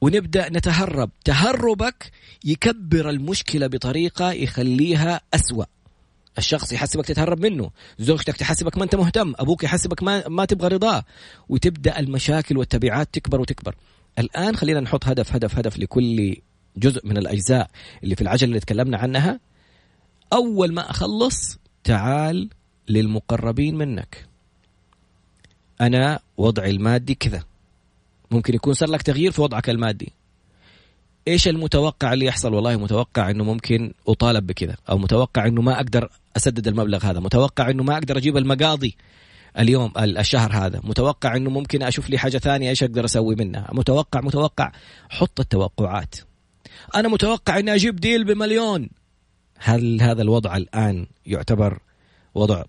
[0.00, 2.10] ونبدأ نتهرب تهربك
[2.44, 5.64] يكبر المشكلة بطريقة يخليها أسوأ.
[6.38, 11.04] الشخص يحسبك تتهرب منه زوجتك تحسبك ما انت مهتم أبوك يحسبك ما, ما تبغى رضاه
[11.48, 13.74] وتبدأ المشاكل والتبعات تكبر وتكبر.
[14.18, 16.36] الآن خلينا نحط هدف هدف هدف لكل
[16.76, 17.70] جزء من الأجزاء
[18.04, 19.40] اللي في العجلة اللي تكلمنا عنها.
[20.32, 22.48] أول ما أخلص تعال
[22.88, 24.26] للمقربين منك.
[25.80, 27.44] أنا وضعي المادي كذا.
[28.30, 30.12] ممكن يكون صار لك تغيير في وضعك المادي.
[31.28, 36.10] إيش المتوقع اللي يحصل؟ والله متوقع إنه ممكن أطالب بكذا أو متوقع إنه ما أقدر
[36.36, 38.96] أسدد المبلغ هذا متوقع إنه ما أقدر أجيب المقاضي
[39.58, 44.20] اليوم الشهر هذا متوقع إنه ممكن أشوف لي حاجة ثانية إيش أقدر أسوي منها متوقع
[44.20, 44.72] متوقع
[45.08, 46.14] حط التوقعات.
[46.94, 48.88] أنا متوقع إني أجيب ديل بمليون.
[49.58, 51.78] هل هذا الوضع الآن يعتبر
[52.34, 52.62] وضع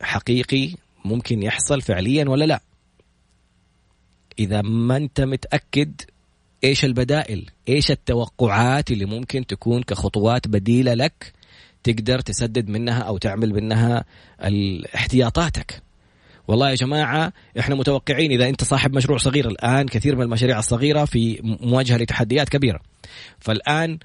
[0.00, 2.60] حقيقي ممكن يحصل فعليا ولا لا؟
[4.38, 6.00] إذا ما أنت متأكد
[6.64, 11.32] إيش البدائل؟ إيش التوقعات اللي ممكن تكون كخطوات بديلة لك
[11.82, 14.04] تقدر تسدد منها أو تعمل منها
[14.94, 15.82] احتياطاتك
[16.48, 19.48] والله يا جماعة إحنا متوقعين إذا أنت صاحب مشروع صغير.
[19.48, 22.80] الآن كثير من المشاريع الصغيرة في مواجهة لتحديات كبيرة.
[23.38, 23.98] فالآن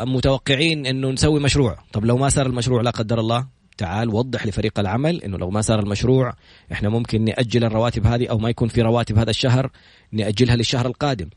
[0.00, 1.78] متوقعين إنه نسوي مشروع.
[1.92, 3.46] طب لو ما صار المشروع لا قدر الله.
[3.78, 6.32] تعال وضح لفريق العمل إنه لو ما صار المشروع
[6.72, 9.70] إحنا ممكن نأجل الرواتب هذه أو ما يكون في رواتب هذا الشهر
[10.12, 11.28] نأجلها للشهر القادم.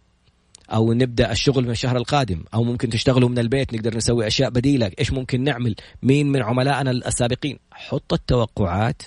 [0.69, 4.91] أو نبدأ الشغل من الشهر القادم أو ممكن تشتغلوا من البيت نقدر نسوي أشياء بديلة.
[4.99, 9.01] إيش ممكن نعمل؟ مين من عملائنا السابقين؟ حط التوقعات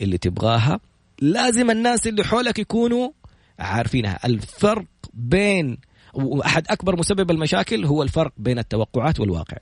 [0.00, 0.80] اللي تبغاها.
[1.20, 3.10] لازم الناس اللي حولك يكونوا
[3.58, 4.18] عارفينها.
[4.24, 5.78] الفرق بين
[6.14, 9.56] وأحد أكبر مسبب المشاكل هو الفرق بين التوقعات والواقع.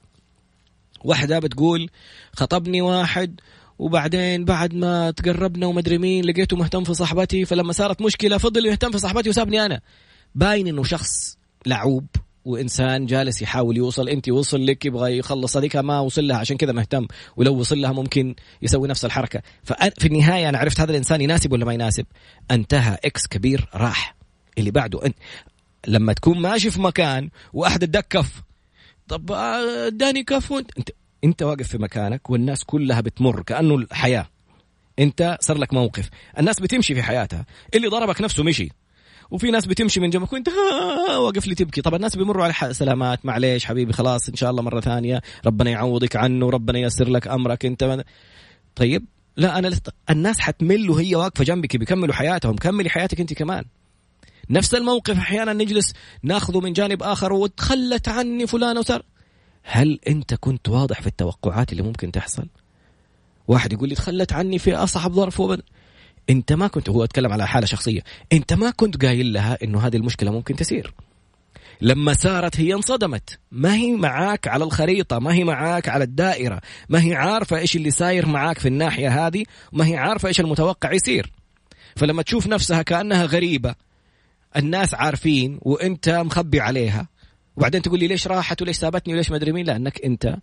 [1.05, 1.91] واحدة بتقول
[2.33, 3.41] خطبني واحد
[3.79, 8.91] وبعدين بعد ما تقربنا ومدري مين لقيته مهتم في صاحبتي فلما صارت مشكلة فضل يهتم
[8.91, 9.81] في صاحبتي وسابني أنا.
[10.35, 12.07] باين إنه شخص لعوب
[12.45, 16.73] وإنسان جالس يحاول يوصل أنت وصل لك يبغى يخلص هذيك ما وصل لها عشان كذا
[16.73, 17.07] مهتم.
[17.37, 19.43] ولو وصل لها ممكن يسوي نفس الحركة.
[19.65, 22.07] ففي النهاية أنا عرفت هذا الإنسان يناسب ولا ما يناسب؟
[22.51, 24.17] انتهى إكس كبير راح.
[24.59, 25.17] اللي بعده أنت.
[25.87, 28.43] لما تكون ماشي في مكان وأحد ادكف
[29.09, 30.91] طب اداني كف انت
[31.25, 34.29] أنت واقف في مكانك والناس كلها بتمر كأنه الحياة.
[34.99, 36.11] أنت صار لك موقف.
[36.39, 37.47] الناس بتمشي في حياتها.
[37.75, 38.69] اللي ضربك نفسه مشي.
[39.31, 40.49] وفي ناس بتمشي من جنبك وانت
[41.19, 41.83] واقف لي تبكي.
[41.83, 45.23] طب الناس بيمروا على سلامات معليش حبيبي؟ خلاص إن شاء الله مرة ثانية.
[45.47, 47.67] ربنا يعوضك عنه ربنا ييسر لك أمرك.
[47.67, 48.05] أنت
[48.77, 49.05] طيب
[49.37, 49.89] لا أنا لست...
[50.11, 52.57] الناس حتمل وهي واقفة جنبك بيكملوا حياتهم.
[52.57, 53.65] كملي حياتك أنت كمان.
[54.51, 59.03] نفس الموقف أحيانا نجلس ناخذه من جانب آخر وتخلت عني فلانه وصار
[59.63, 62.47] هل أنت كنت واضح في التوقعات اللي ممكن تحصل؟
[63.49, 65.63] واحد يقول لي تخلت عني في أصعب ظرف وبن.
[66.31, 68.01] انت ما كنت هو اتكلم على حالة شخصية.
[68.33, 70.95] انت ما كنت قايل لها إنه هذه المشكلة ممكن تصير
[71.81, 73.39] لما صارت هي انصدمت.
[73.53, 77.91] ما هي معاك على الخريطة ما هي معاك على الدائرة ما هي عارفة إيش اللي
[77.91, 81.33] صاير معاك في الناحية هذه وما هي عارفة إيش المتوقع يصير.
[81.97, 83.75] فلما تشوف نفسها كأنها غريبة
[84.57, 87.09] الناس عارفين وإنت مخبي عليها.
[87.57, 90.37] وبعدين تقول لي ليش راحت وليش سابتني وليش ما أدري مين؟ لأنك أنت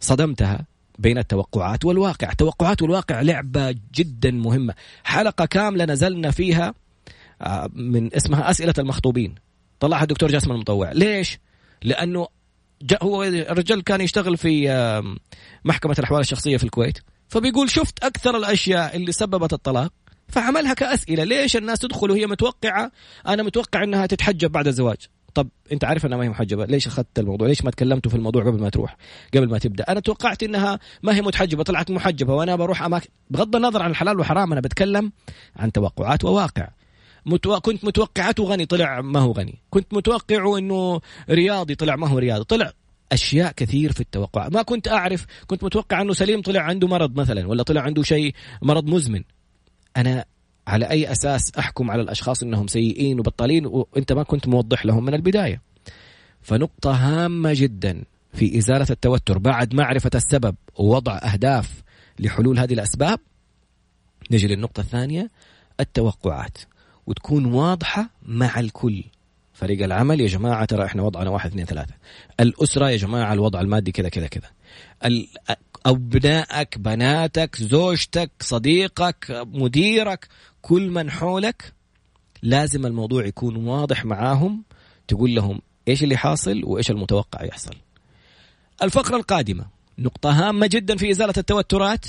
[0.00, 0.66] صدمتها.
[0.98, 2.30] بين التوقعات والواقع.
[2.30, 4.74] التوقعات والواقع لعبة جدا مهمة.
[5.04, 6.74] حلقة كاملة نزلنا فيها
[7.42, 9.34] آه، من اسمها أسئلة المخطوبين.
[9.80, 10.92] طلعها الدكتور جاسم المطوع.
[10.92, 11.38] ليش؟
[11.82, 12.28] لأنه
[12.82, 14.68] جاء هو الرجال كان يشتغل في
[15.64, 16.98] محكمة الأحوال الشخصية في الكويت.
[17.28, 19.92] فبيقول شفت أكثر الأشياء اللي سببت الطلاق
[20.28, 21.24] فعملها كأسئلة.
[21.24, 22.92] ليش الناس تدخل وهي متوقعة؟
[23.26, 24.96] أنا متوقع أنها تتحجب بعد الزواج.
[25.36, 26.64] طب انت عارف انها ما هي محجبة.
[26.64, 28.96] ليش أخذت الموضوع؟ ليش ما تكلمتوا في الموضوع قبل ما تروح؟
[29.34, 29.84] قبل ما تبدأ.
[29.88, 34.18] أنا توقعت إنها ما هي متحجبة طلعت محجبة وأنا بروح اماكن بغض النظر عن الحلال
[34.18, 35.12] والحرام أنا بتكلم
[35.56, 36.68] عن توقعات وواقع.
[37.26, 37.60] متو...
[37.60, 39.58] كنت متوقعته غني طلع ما هو غني.
[39.70, 42.44] كنت متوقعه إنه رياضي طلع ما هو رياضي.
[42.44, 42.72] طلع
[43.12, 44.48] أشياء كثير في التوقع.
[44.48, 48.34] ما كنت أعرف كنت متوقع إنه سليم طلع عنده مرض مثلا ولا طلع عنده شيء
[48.62, 49.22] مرض مزمن.
[49.96, 50.24] أنا
[50.66, 55.14] على أي أساس أحكم على الأشخاص إنهم سيئين وبطالين وأنت ما كنت موضح لهم من
[55.14, 55.62] البداية.
[56.42, 61.82] فنقطة هامة جدا في إزالة التوتر بعد معرفة السبب ووضع أهداف
[62.18, 63.18] لحلول هذه الأسباب
[64.30, 65.30] نجي للنقطة الثانية
[65.80, 66.58] التوقعات.
[67.06, 69.04] وتكون واضحة مع الكل.
[69.52, 71.94] فريق العمل يا جماعة ترى إحنا وضعنا واحد اثنين ثلاثة.
[72.40, 74.50] الأسرة يا جماعة الوضع المادي كذا كذا كذا.
[75.86, 80.28] أبنائك بناتك زوجتك صديقك مديرك
[80.66, 81.72] كل من حولك
[82.42, 84.62] لازم الموضوع يكون واضح معاهم
[85.08, 87.74] تقول لهم إيش اللي حاصل وإيش المتوقع يحصل.
[88.82, 89.66] الفقرة القادمة
[89.98, 92.06] نقطة هامة جدا في إزالة التوترات.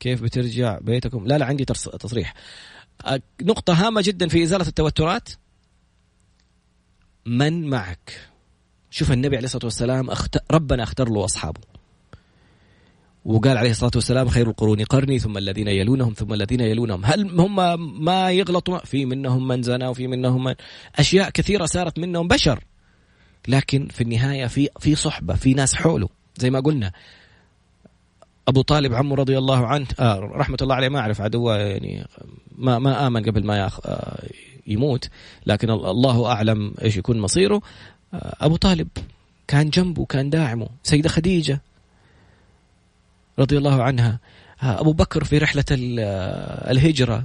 [0.00, 2.34] كيف بترجع بيتكم؟ لا لا عندي تصريح.
[3.42, 5.28] نقطة هامة جدا في إزالة التوترات.
[7.26, 8.28] من معك؟
[8.90, 10.38] شوف النبي عليه الصلاة والسلام أخت...
[10.50, 11.60] ربنا اختار له أصحابه
[13.24, 17.04] وقال عليه الصلاة والسلام خير القرون قرني ثم الذين يلونهم ثم الذين يلونهم.
[17.04, 17.56] هل هم
[18.04, 20.54] ما يغلطوا في منهم من زنا وفي منهم من
[20.96, 22.64] أشياء كثيرة صارت منهم بشر.
[23.48, 26.08] لكن في النهاية في في صحبة في ناس حوله.
[26.38, 26.92] زي ما قلنا
[28.48, 32.06] أبو طالب عمه رضي الله عنه آه رحمة الله عليه ما أعرف عدوه يعني
[32.58, 34.22] ما ما آمن قبل ما آه
[34.66, 35.08] يموت.
[35.46, 37.62] لكن الله أعلم إيش يكون مصيره.
[38.14, 38.88] آه أبو طالب
[39.48, 40.68] كان جنبه كان داعمه.
[40.82, 41.60] سيدة خديجة
[43.38, 44.18] رضي الله عنها.
[44.62, 45.64] أبو بكر في رحلة
[45.98, 47.24] آه، الهجرة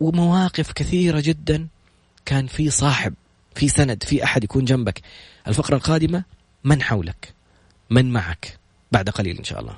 [0.00, 1.66] ومواقف كثيرة جدا
[2.24, 3.14] كان في صاحب
[3.54, 5.00] في سند في أحد يكون جنبك.
[5.48, 6.24] الفقرة القادمة
[6.64, 7.34] من حولك
[7.90, 8.58] من معك
[8.92, 9.74] بعد قليل إن شاء الله.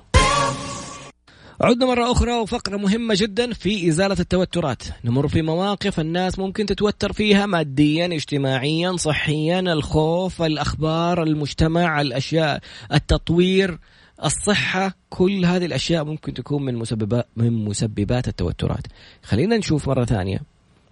[1.61, 4.83] عدنا مرة أخرى وفقرة مهمة جدا في إزالة التوترات.
[5.05, 12.61] نمر في مواقف الناس ممكن تتوتر فيها ماديا اجتماعيا صحيا الخوف الأخبار المجتمع الأشياء
[12.93, 13.79] التطوير.
[14.25, 18.87] الصحة كل هذه الأشياء ممكن تكون من مسببات من مسببات التوترات.
[19.23, 20.43] خلينا نشوف مرة ثانية.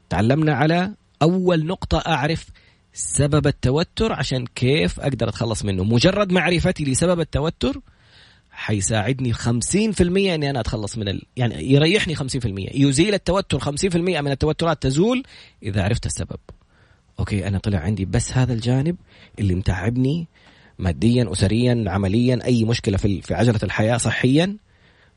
[0.08, 2.46] تعلمنا على أول نقطة أعرف
[2.92, 5.84] سبب التوتر عشان كيف أقدر أتخلص منه.
[5.84, 7.80] مجرد معرفتي لسبب التوتر
[8.50, 9.40] حيساعدني 50%
[10.00, 11.22] إني أنا أتخلص من ال...
[11.36, 12.22] يعني يريحني 50%
[12.56, 15.22] يزيل التوتر 50% من التوترات تزول
[15.62, 16.38] إذا عرفت السبب.
[17.18, 18.96] أوكي أنا طلع عندي بس هذا الجانب
[19.38, 20.28] اللي متعبني
[20.80, 24.56] ماديا اسريا عمليا أي مشكلة في في عجلة الحياة صحيا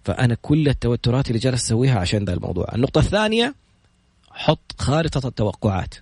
[0.04, 2.68] فأنا كل التوترات اللي جالس أسويها عشان ذا الموضوع.
[2.76, 3.56] النقطة الثانية
[4.32, 5.94] حط خارطة التوقعات.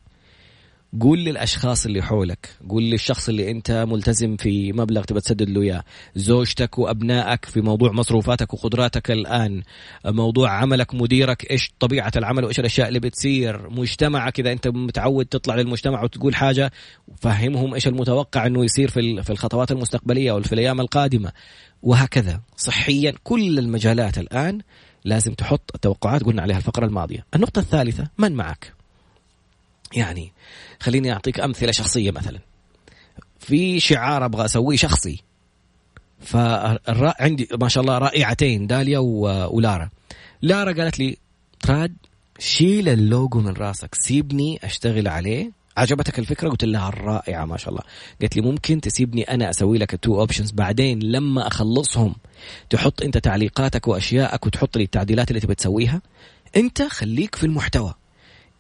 [1.00, 2.50] قول للأشخاص اللي حولك.
[2.70, 5.84] قول للشخص اللي أنت ملتزم في مبلغ تبى تسدد له إياه.
[6.16, 9.64] زوجتك وأبنائك في موضوع مصروفاتك وقدراتك الآن.
[10.06, 13.70] موضوع عملك مديرك إيش طبيعة العمل وإيش الأشياء اللي بتصير.
[13.70, 16.72] مجتمعك إذا أنت متعود تطلع للمجتمع وتقول حاجة
[17.18, 21.32] فهمهم إيش المتوقع إنه يصير في في الخطوات المستقبلية أو في الأيام القادمة.
[21.82, 22.42] وهكذا.
[22.58, 24.60] صحيا كل المجالات الآن
[25.06, 27.26] لازم تحط التوقعات قلنا عليها الفقرة الماضية.
[27.36, 28.81] النقطة الثالثة من معك؟
[29.94, 30.32] يعني
[30.80, 32.40] خليني أعطيك أمثلة شخصية مثلا.
[33.40, 35.24] في شعار أبغى أسويه شخصي.
[36.20, 39.90] فالرا عندي ما شاء الله رائعتين داليا ولارا.
[40.42, 41.18] لارا قالت لي
[41.60, 41.96] تراد
[42.40, 45.52] شيل اللوجو من راسك سيبني أشتغل عليه.
[45.78, 47.82] عجبتك الفكرة؟ قلت لها رائعة ما شاء الله.
[48.22, 52.16] قالت لي ممكن تسيبني أنا أسوي لك ال two options بعدين لما أخلصهم.
[52.70, 56.02] تحط أنت تعليقاتك واشيائك وتحط لي التعديلات اللي تبي تسويها.
[56.56, 57.94] أنت خليك في المحتوى.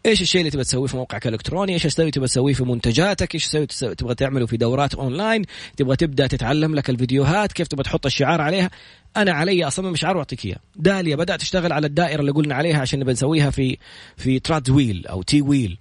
[0.05, 3.47] إيش الشيء اللي تبغى تسويه في موقعك الإلكتروني؟ إيش الشيء تبغى تسويه في منتجاتك؟ إيش
[3.47, 5.45] تسوي تبغى تعمله في دورات أونلاين؟
[5.77, 8.69] تبغى تبدأ تتعلم لك الفيديوهات؟ كيف تبغى تحط الشعار عليها؟
[9.17, 10.57] أنا علي أصمم شعار وأعطيك إياه.
[10.75, 13.77] داليا بدأت تشتغل على الدائرة اللي قلنا عليها عشان نبغى نسويها في
[14.17, 15.77] في تراد wheel أو T wheel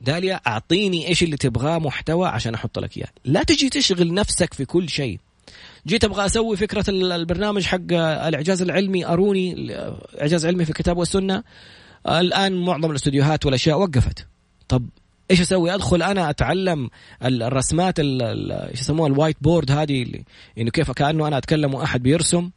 [0.00, 3.08] داليا أعطيني إيش اللي تبغاه محتوى عشان أحط لك إياه.
[3.24, 5.18] لا تجي تشغل نفسك في كل شيء.
[5.86, 9.74] جيت أبغى أسوي فكرة البرنامج حق الإعجاز العلمي أروني
[10.20, 11.42] إعجاز علمي في الكتاب والسنة.
[12.08, 14.26] الآن معظم الاستديوهات والأشياء وقفت.
[14.68, 14.88] طب
[15.30, 16.90] إيش أسوي؟ أدخل أنا أتعلم
[17.22, 20.06] الرسمات إيش يسموها؟ ال whiteboard هذه
[20.58, 22.50] انه كيف كأنه أنا أتكلم وأحد بيرسم.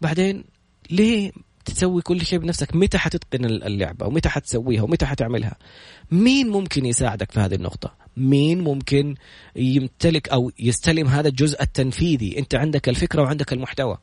[0.00, 0.44] بعدين
[0.90, 1.32] ليه
[1.64, 5.56] تسوي كل شيء بنفسك؟ متى حتتقن اللعبة؟ ومتى حتسويها؟ ومتى حتعملها؟
[6.10, 9.14] مين ممكن يساعدك في هذه النقطة؟ مين ممكن
[9.56, 13.98] يمتلك أو يستلم هذا الجزء التنفيذي؟ أنت عندك الفكرة وعندك المحتوى.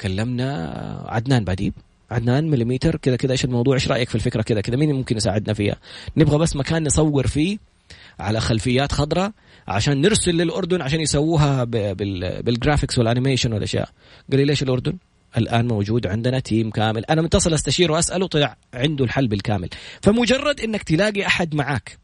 [0.00, 1.74] كلمنا عدنان باديب.
[2.10, 5.54] عدنان مليمتر كذا كذا إيش الموضوع؟ إيش رأيك في الفكرة كذا؟ كذا مين ممكن يساعدنا
[5.54, 5.76] فيها؟
[6.16, 7.58] نبغى بس مكان نصور فيه
[8.18, 9.32] على خلفيات خضراء
[9.68, 13.88] عشان نرسل للأردن عشان يسووها بال graphics وال animation والأشياء.
[14.30, 14.96] قال لي ليش الأردن
[15.36, 19.68] الآن موجود عندنا team كامل؟ أنا متصل استشيره وأسأله طلع عنده الحل بالكامل.
[20.02, 21.98] فمجرد إنك تلاقي أحد معك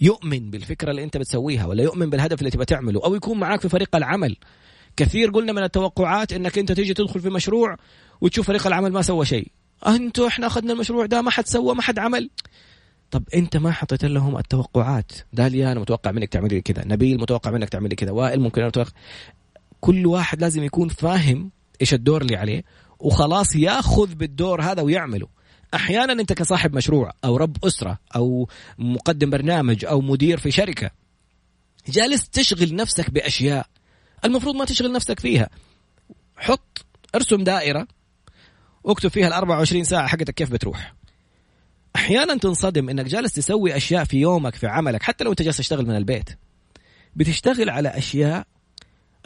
[0.00, 3.68] يؤمن بالفكرة اللي أنت بتسويها ولا يؤمن بالهدف اللي تبغى تعمله أو يكون معك في
[3.68, 4.36] فريق العمل.
[4.96, 7.76] كثير قلنا من التوقعات إنك أنت تيجي تدخل في مشروع
[8.20, 9.52] وتشوف فريق العمل ما سوى شيء.
[9.86, 12.30] أنتوا إحنا أخذنا المشروع ده ما حد سوى ما حد عمل.
[13.10, 17.68] طب أنت ما حطيت لهم التوقعات؟ داليا أنا متوقع منك تعملي كذا نبيل متوقع منك
[17.68, 18.90] تعملي كذا وائل ممكن أنا متوقع.
[19.80, 21.50] كل واحد لازم يكون فاهم
[21.80, 22.64] إيش الدور اللي عليه
[22.98, 25.28] وخلاص ياخذ بالدور هذا ويعمله.
[25.74, 28.48] أحيانا أنت كصاحب مشروع أو رب أسرة أو
[28.78, 30.90] مقدم برنامج أو مدير في شركة
[31.88, 33.66] جالس تشغل نفسك بأشياء
[34.24, 35.48] المفروض ما تشغل نفسك فيها.
[36.36, 37.86] حط ارسم دائرة
[38.86, 40.94] واكتب فيها ال 24 ساعة حقتك كيف بتروح.
[41.96, 45.86] أحيانا تنصدم إنك جالس تسوي أشياء في يومك في عملك حتى لو أنت جالس تشتغل
[45.86, 46.30] من البيت.
[47.16, 48.46] بتشتغل على أشياء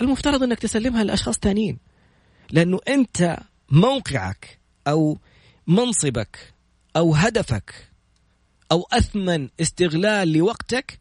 [0.01, 1.79] المفترض إنك تسلمها لأشخاص ثانيين
[2.51, 3.39] لأنه أنت
[3.71, 5.19] موقعك أو
[5.67, 6.39] منصبك
[6.97, 7.75] أو هدفك
[8.73, 10.99] أو أثمن استغلال لوقتك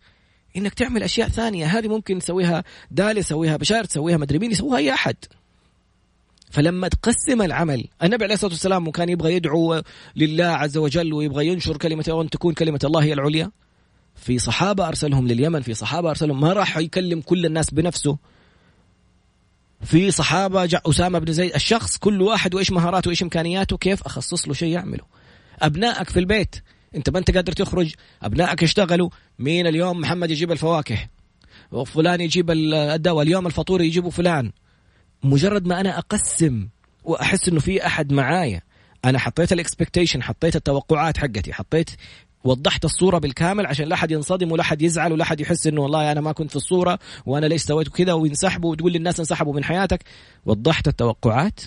[0.58, 1.66] إنك تعمل أشياء ثانية.
[1.66, 5.16] هذه ممكن تسويها دالي يسويها بشار تسويها مدري مين يسويها أي أحد.
[6.50, 9.82] فلما تقسم العمل النبي عليه الصلاة والسلام كان يبغى يدعو
[10.16, 13.52] لله عز وجل ويبغى ينشر كلمة وان تكون كلمة الله هي العليا.
[14.16, 18.18] في صحابة أرسلهم لليمن في صحابة أرسلهم ما راح يكلم كل الناس بنفسه.
[19.82, 24.48] في صحابة جاء أسامة بن زيد الشخص كل واحد وإيش مهاراته وإيش إمكانياته كيف؟ أخصص
[24.48, 25.04] له شيء يعمله.
[25.62, 26.56] أبنائك في البيت
[26.96, 29.10] أنت ما أنت قادر تخرج أبنائك يشتغلوا
[29.40, 31.10] مين اليوم محمد يجيب الفواكه؟
[31.72, 34.52] وفلان يجيب الدواء اليوم الفطور يجيبه فلان.
[35.24, 36.68] مجرد ما أنا أقسم
[37.04, 38.62] وأحس إنه في أحد معايا
[39.06, 41.90] أنا حطيت الاكسبكتيشن حطيت التوقعات حقتي حطيت
[42.44, 46.12] وضحت الصورة بالكامل عشان لا أحد ينصدم ولا أحد يزعل ولا أحد يحس إنه والله
[46.12, 50.04] أنا ما كنت في الصورة وأنا ليش سويت كذا وينسحبوا وتقول للناس انسحبوا من حياتك.
[50.46, 51.60] وضحت التوقعات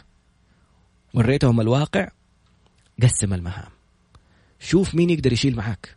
[1.14, 2.08] وريتهم الواقع
[3.02, 3.70] قسم المهام.
[4.60, 5.96] شوف مين يقدر يشيل معاك.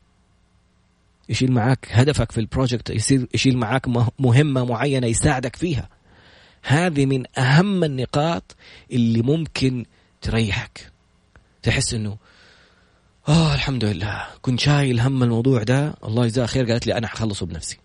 [1.29, 3.87] يشيل معاك هدفك في ال project يصير يشيل معاك
[4.19, 5.89] مهمة معينة يساعدك فيها.
[6.65, 8.55] هذه من أهم النقاط
[8.91, 9.85] اللي ممكن
[10.21, 10.91] تريحك.
[11.63, 12.17] تحس إنه
[13.27, 15.95] آه الحمد لله كنت شايل هم الموضوع ده.
[16.03, 17.77] الله يجزاه خير قالت لي أنا حخلصه بنفسي.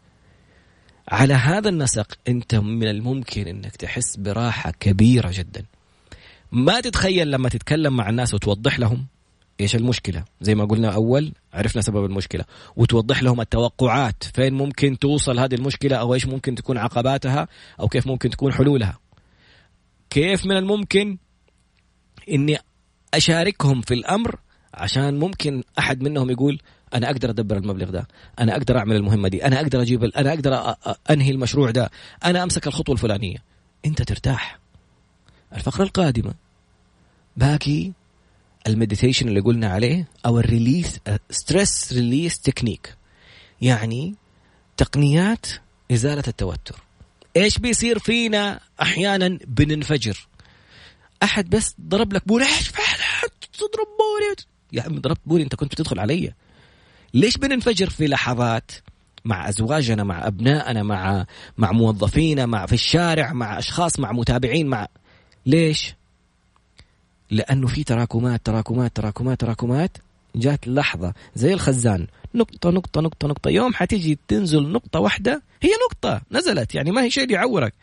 [1.08, 5.64] على هذا النسق أنت من الممكن أنك تحس براحة كبيرة جدا.
[6.52, 9.06] ما تتخيل لما تتكلم مع الناس وتوضح لهم
[9.60, 12.44] إيش المشكلة؟ زي ما قلنا أول عرفنا سبب المشكلة.
[12.76, 17.48] وتوضح لهم التوقعات فين ممكن توصل هذه المشكلة أو إيش ممكن تكون عقباتها
[17.80, 18.98] أو كيف ممكن تكون حلولها.
[20.10, 21.18] كيف من الممكن
[22.30, 22.58] إني
[23.14, 24.38] أشاركهم في الأمر
[24.74, 26.60] عشان ممكن أحد منهم يقول
[26.94, 28.08] أنا أقدر أدبر المبلغ ده
[28.40, 30.74] أنا أقدر أعمل المهمة دي أنا أقدر أجيب أنا أقدر
[31.10, 31.90] أنهي المشروع ده
[32.24, 33.38] أنا أمسك الخطوة الفلانية.
[33.86, 34.58] أنت ترتاح.
[35.54, 36.34] الفقرة القادمة.
[37.36, 37.92] باقي
[38.66, 40.98] ال meditation اللي قلنا عليه أو ال release
[41.30, 42.96] stress release technique
[43.60, 44.14] يعني
[44.76, 45.46] تقنيات
[45.92, 46.82] إزالة التوتر.
[47.36, 50.28] إيش بيصير فينا أحيانا؟ بننفجر.
[51.22, 54.36] أحد بس ضرب لك بوري إيش فعلا؟ تضرب بوري.
[54.72, 56.32] يا عم ضربت بوري أنت كنت بتدخل علي.
[57.14, 58.70] ليش بننفجر في لحظات؟
[59.24, 61.26] مع أزواجنا مع أبنائنا مع
[61.58, 64.88] مع موظفينا مع في الشارع مع أشخاص مع متابعين مع
[65.46, 65.94] ليش؟
[67.30, 69.98] لأنه في تراكمات تراكمات تراكمات تراكمات.
[70.36, 72.06] جات لحظة زي الخزان.
[72.34, 73.50] نقطة نقطة نقطة نقطة.
[73.50, 77.74] يوم حتيجي تنزل نقطة واحدة هي نقطة نزلت يعني ما هي شيء يعورك.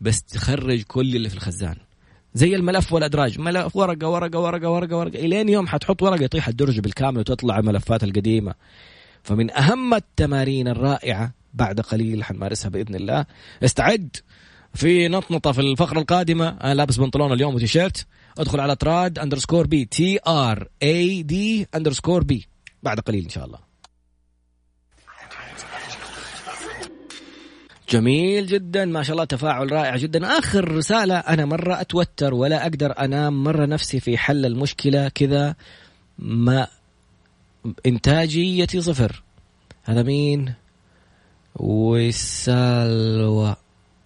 [0.00, 1.76] بس تخرج كل اللي في الخزان.
[2.34, 3.40] زي الملف والأدراج.
[3.40, 5.18] ملف ورقة ورقة ورقة ورقة ورقة.
[5.18, 8.54] إلين يوم حتحط ورقة يطيح الدرج بالكامل وتطلع الملفات القديمة.
[9.22, 13.26] فمن أهم التمارين الرائعة بعد قليل حنمارسها بإذن الله
[13.64, 14.16] استعد.
[14.74, 18.06] في نطنطة في الفقرة القادمة أنا لابس بنطلون اليوم وتيشيرت.
[18.38, 19.84] ادخل على تراد underscore B.
[19.84, 22.48] T R A D underscore B.
[22.82, 23.58] بعد قليل إن شاء الله.
[27.90, 28.84] جميل جدا.
[28.84, 29.24] ما شاء الله.
[29.24, 30.38] تفاعل رائع جدا.
[30.38, 31.18] آخر رسالة.
[31.18, 33.44] أنا مرة أتوتر ولا أقدر أنام.
[33.44, 35.08] مرة نفسي في حل المشكلة.
[35.08, 35.54] كذا.
[36.18, 36.66] ما.
[37.86, 39.22] إنتاجيتي صفر.
[39.84, 40.54] هذا مين؟
[41.56, 43.56] وسالوى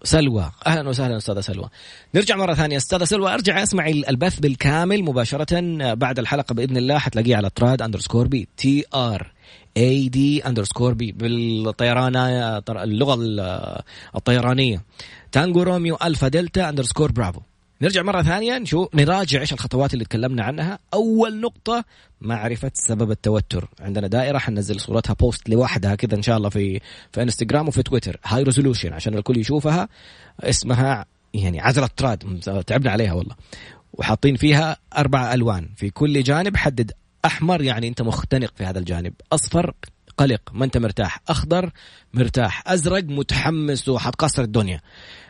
[0.06, 0.50] سلوى.
[0.66, 1.68] أهلا وسهلا أستاذة سلوى.
[2.14, 2.76] نرجع مرة ثانية.
[2.76, 5.62] أستاذة سلوى أرجع اسمعي البث بالكامل مباشرة
[5.94, 6.98] بعد الحلقة بإذن الله.
[6.98, 9.32] حتلاقيه على تراد underscore B T R
[9.76, 12.16] A D underscore B بالطيران
[12.70, 13.18] اللغة
[14.16, 14.82] الطيرانية.
[15.32, 17.40] Tango Romeo Alpha Delta underscore Bravo.
[17.82, 21.84] نرجع مرة ثانية نشوف نراجع إيش الخطوات اللي تكلمنا عنها، أول نقطة
[22.20, 26.80] معرفة سبب التوتر، عندنا دائرة حننزل صورتها post لوحدها كذا إن شاء الله في
[27.12, 29.88] في انستغرام وفي تويتر، high resolution عشان الكل يشوفها.
[30.40, 32.40] اسمها يعني عجلة تراد.
[32.66, 33.34] تعبنا عليها والله.
[33.92, 36.92] وحاطين فيها أربع ألوان، في كل جانب حدد
[37.24, 39.74] أحمر يعني أنت مختنق في هذا الجانب، أصفر
[40.18, 40.40] قلق.
[40.52, 41.70] ما أنت مرتاح، أخضر
[42.14, 44.80] مرتاح، أزرق متحمس وحتكسر الدنيا.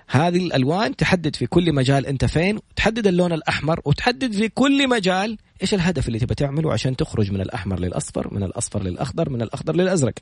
[0.09, 5.38] هذه الألوان تحدد في كل مجال أنت فين تحدد اللون الأحمر وتحدد في كل مجال
[5.62, 9.76] إيش الهدف اللي تبى تعمله عشان تخرج من الأحمر للأصفر من الأصفر للأخضر من الأخضر
[9.76, 10.14] للأزرق.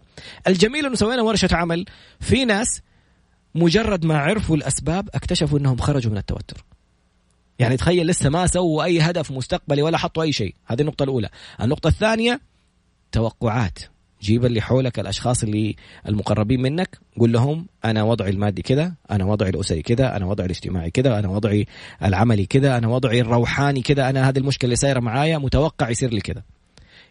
[0.47, 1.85] الجميل أنه سوينا ورشة عمل
[2.21, 2.81] في ناس
[3.55, 6.65] مجرد ما عرفوا الأسباب اكتشفوا أنهم خرجوا من التوتر.
[7.59, 10.55] يعني تخيل لسه ما سووا أي هدف مستقبلي ولا حطوا أي شيء.
[10.67, 11.29] هذه النقطة الأولى.
[11.61, 12.41] النقطة الثانية
[13.13, 13.79] توقعات.
[14.25, 15.77] جيب اللي حولك الأشخاص اللي
[16.09, 20.91] المقربين منك قول لهم أنا وضعي المادي كذا أنا وضعي الأسري كذا أنا وضعي الاجتماعي
[20.91, 21.67] كذا أنا وضعي
[22.05, 26.21] العملي كذا أنا وضعي الروحاني كذا أنا هذه المشكلة اللي صايره معايا متوقع يصير لي
[26.21, 26.43] كذا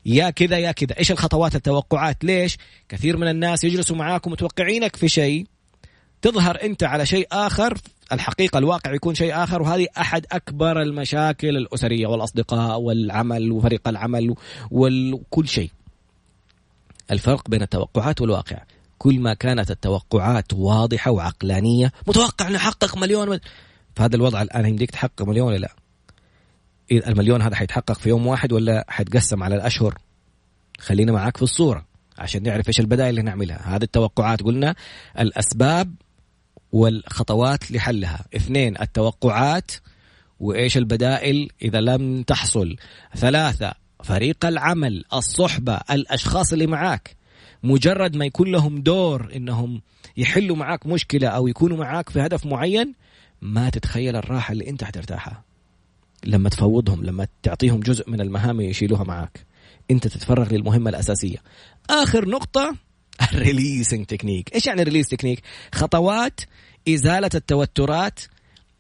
[0.06, 2.58] يا كذا يا كذا إيش الخطوات التوقعات؟ ليش؟
[2.90, 5.46] كثير من الناس يجلسوا معاك متوقعينك في شيء
[6.22, 7.78] تظهر أنت على شيء آخر
[8.12, 14.36] الحقيقة الواقع يكون شيء آخر وهذه أحد أكبر المشاكل الأسرية والأصدقاء والعمل وفريق العمل
[14.72, 15.70] وكل شيء.
[17.12, 18.64] الفرق بين التوقعات والواقع.
[18.98, 23.38] كل ما كانت التوقعات واضحة وعقلانية متوقع نحقق مليون
[23.96, 25.76] في هذا الوضع الآن يمديك تحقق مليون ولا لا؟
[26.92, 29.98] المليون هذا حيتحقق في يوم واحد ولا حيتقسم على الأشهر؟
[30.80, 31.86] خلينا معاك في الصورة
[32.18, 33.76] عشان نعرف إيش البدائل اللي نعملها.
[33.76, 34.76] هذه التوقعات قلنا
[35.20, 35.96] الأسباب
[36.72, 38.26] والخطوات لحلها.
[38.36, 39.72] اثنين التوقعات
[40.40, 42.76] وإيش البدائل إذا لم تحصل.
[43.16, 43.74] ثلاثة
[44.04, 47.16] فريق العمل الصحبة الأشخاص اللي معاك.
[47.64, 49.82] مجرد ما يكون لهم دور إنهم
[50.18, 52.94] يحلوا معاك مشكلة أو يكونوا معاك في هدف معين
[53.42, 55.44] ما تتخيل الراحة اللي أنت حترتاحها.
[56.26, 59.46] لما تفوضهم لما تعطيهم جزء من المهام يشيلوها معاك.
[59.92, 61.38] أنت تتفرغ للمهمة الأساسية.
[61.90, 62.76] آخر نقطة
[63.34, 64.56] ال releasing technique.
[64.56, 65.42] إيش يعني release technique؟
[65.76, 66.42] خطوات
[66.90, 68.20] إزالة التوترات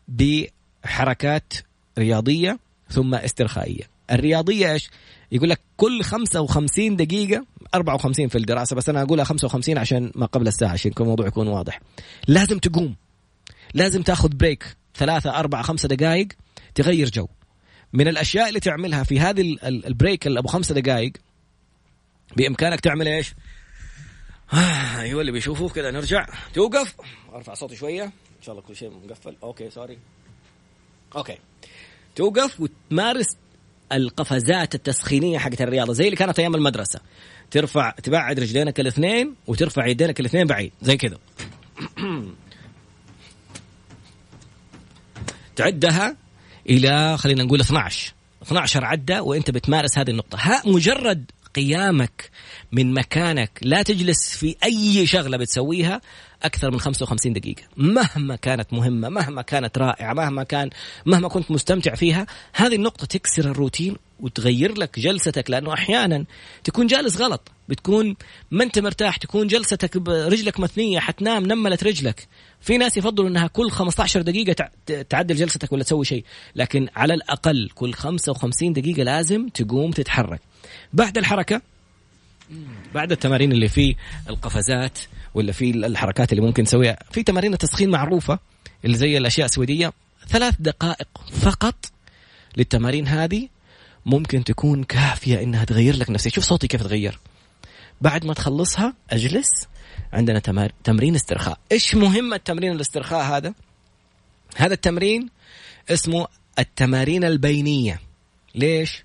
[0.08, 1.54] بحركات
[1.98, 2.60] رياضية
[2.90, 3.93] ثم استرخائية.
[4.12, 4.90] الرياضية إيش؟
[5.32, 7.46] يقول لك كل 55 دقيقة
[7.76, 11.80] 54 في الدراسة بس أنا أقولها 55 عشان ما قبل الساعة عشان الموضوع يكون واضح.
[12.28, 12.96] لازم تقوم.
[13.74, 16.28] لازم تاخذ break ثلاثة أربعة خمسة دقائق
[16.76, 17.28] تغير جو.
[17.94, 21.12] من الأشياء اللي تعملها في هذه ال break اللي أبو خمسة دقائق
[22.36, 23.34] بإمكانك تعمل إيش؟
[24.54, 26.28] آه أيوة اللي بيشوفوه كذا نرجع.
[26.54, 26.96] توقف.
[27.34, 28.04] أرفع صوتي شوية.
[28.04, 29.36] إن شاء الله كل شيء مقفل.
[29.44, 29.98] okay sorry.
[31.16, 31.38] okay.
[32.16, 33.28] توقف وتمارس
[33.92, 37.00] القفزات التسخينية حقت الرياضة زي اللي كانت أيام المدرسة.
[37.52, 41.18] ترفع تبعد رجلينك الاثنين وترفع يدينك الاثنين بعيد زي كذا.
[45.56, 46.18] تعدها
[46.70, 48.14] إلى خلينا نقول 12
[48.44, 50.38] 12 عده وأنت بتمارس هذه النقطة.
[50.42, 52.30] ها مجرد قيامك
[52.72, 56.02] من مكانك لا تجلس في أي شغلة بتسويها
[56.44, 57.62] أكثر من 55 دقيقة.
[57.78, 60.70] مهما كانت مهمة مهما كانت رائعة مهما كان
[61.06, 66.26] مهما كنت مستمتع فيها هذه النقطة تكسر الروتين وتغير لك جلستك لأنه أحيانا
[66.64, 67.52] تكون جالس غلط.
[67.70, 68.16] بتكون
[68.52, 72.28] ما أنت مرتاح تكون جلستك رجلك مثنية حتنام نملت رجلك.
[72.62, 74.70] في ناس يفضلوا إنها كل 15 دقيقة
[75.10, 76.26] تعدل جلستك ولا تسوي شيء.
[76.56, 80.42] لكن على الأقل كل 55 دقيقة لازم تقوم تتحرك.
[80.94, 81.62] بعد الحركة
[82.94, 83.96] بعد التمارين اللي فيه
[84.30, 84.98] القفزات
[85.34, 88.40] ولا في الحركات اللي ممكن تسويها في تمارين التسخين معروفة
[88.86, 89.94] اللي زي الأشياء السويدية.
[90.28, 91.86] ثلاث دقائق فقط
[92.58, 93.48] للتمارين هذه
[94.06, 97.20] ممكن تكون كافية إنها تغير لك نفسيتك شوف صوتي كيف تغير.
[98.02, 99.68] بعد ما تخلصها أجلس
[100.14, 101.60] عندنا تمرين استرخاء.
[101.72, 103.54] إيش مهمه تمرين الاسترخاء هذا؟
[104.56, 105.30] هذا التمرين
[105.90, 106.28] اسمه
[106.60, 108.00] التمارين البينية.
[108.56, 109.04] ليش؟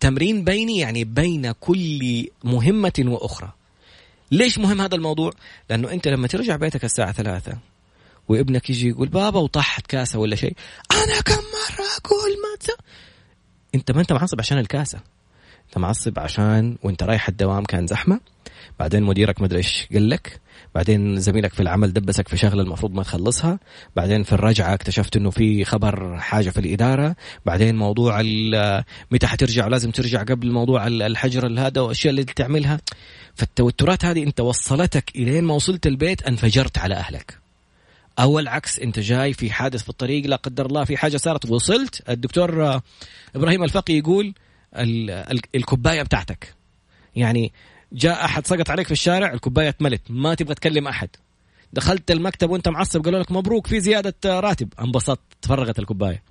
[0.00, 3.52] تمرين بيني يعني بين كل مهمة وأخرى.
[4.30, 5.32] ليش مهم هذا الموضوع؟
[5.70, 7.58] لأنه أنت لما ترجع بيتك الساعة ثلاثة
[8.28, 10.56] وابنك يجي يقول بابا وطحت كاسة ولا شيء
[10.92, 12.74] أنا كم مرة أقول ما
[13.74, 15.00] أنت ما أنت معصب عشان الكاسة.
[15.68, 18.20] أنت معصب عشان وأنت رايح الدوام كان زحمة
[18.78, 20.40] بعدين مديرك مدري إيش قال لك.
[20.76, 23.58] بعدين زميلك في العمل دبسك في شغلة المفروض ما تخلصها.
[23.96, 27.16] بعدين في الرجعة اكتشفت إنه في خبر حاجة في الإدارة.
[27.46, 28.22] بعدين موضوع
[29.10, 32.80] متى حترجع ولازم ترجع قبل موضوع الحجر هذا والأشياء اللي تعملها.
[33.34, 37.38] فالتوترات هذه أنت وصلتك إلين ما وصلت البيت أنفجرت على أهلك.
[38.18, 42.02] أو العكس أنت جاي في حادث في الطريق لا قدر الله في حاجة صارت وصلت.
[42.08, 42.80] الدكتور
[43.36, 44.34] إبراهيم الفقي يقول
[45.54, 46.54] الكوباية بتاعتك.
[47.14, 47.52] يعني
[47.92, 51.08] جاء أحد سقط عليك في الشارع الكوباية اتملت ما تبغى تكلم أحد.
[51.72, 54.68] دخلت المكتب وأنت معصب قالوا لك مبروك في زيادة راتب.
[54.80, 56.22] انبسطت تفرغت الكوباية.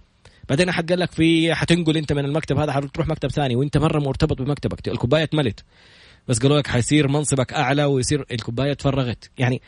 [0.50, 4.00] بعدين أحد قال لك في حتنقل أنت من المكتب هذا حتروح مكتب ثاني وأنت مرة
[4.00, 5.64] مرتبط بمكتبك الكوباية اتملت.
[6.28, 9.30] بس قالوا لك حيصير منصبك أعلى ويصير الكوباية تفرغت.
[9.38, 9.62] يعني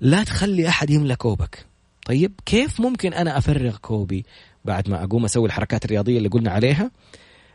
[0.00, 1.66] لا تخلي أحد يملى كوبك.
[2.06, 4.24] طيب كيف ممكن أنا أفرغ كوبي
[4.64, 6.90] بعد ما أقوم أسوي الحركات الرياضية اللي قلنا عليها؟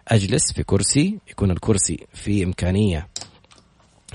[0.07, 3.07] أجلس في كرسي يكون الكرسي في إمكانية.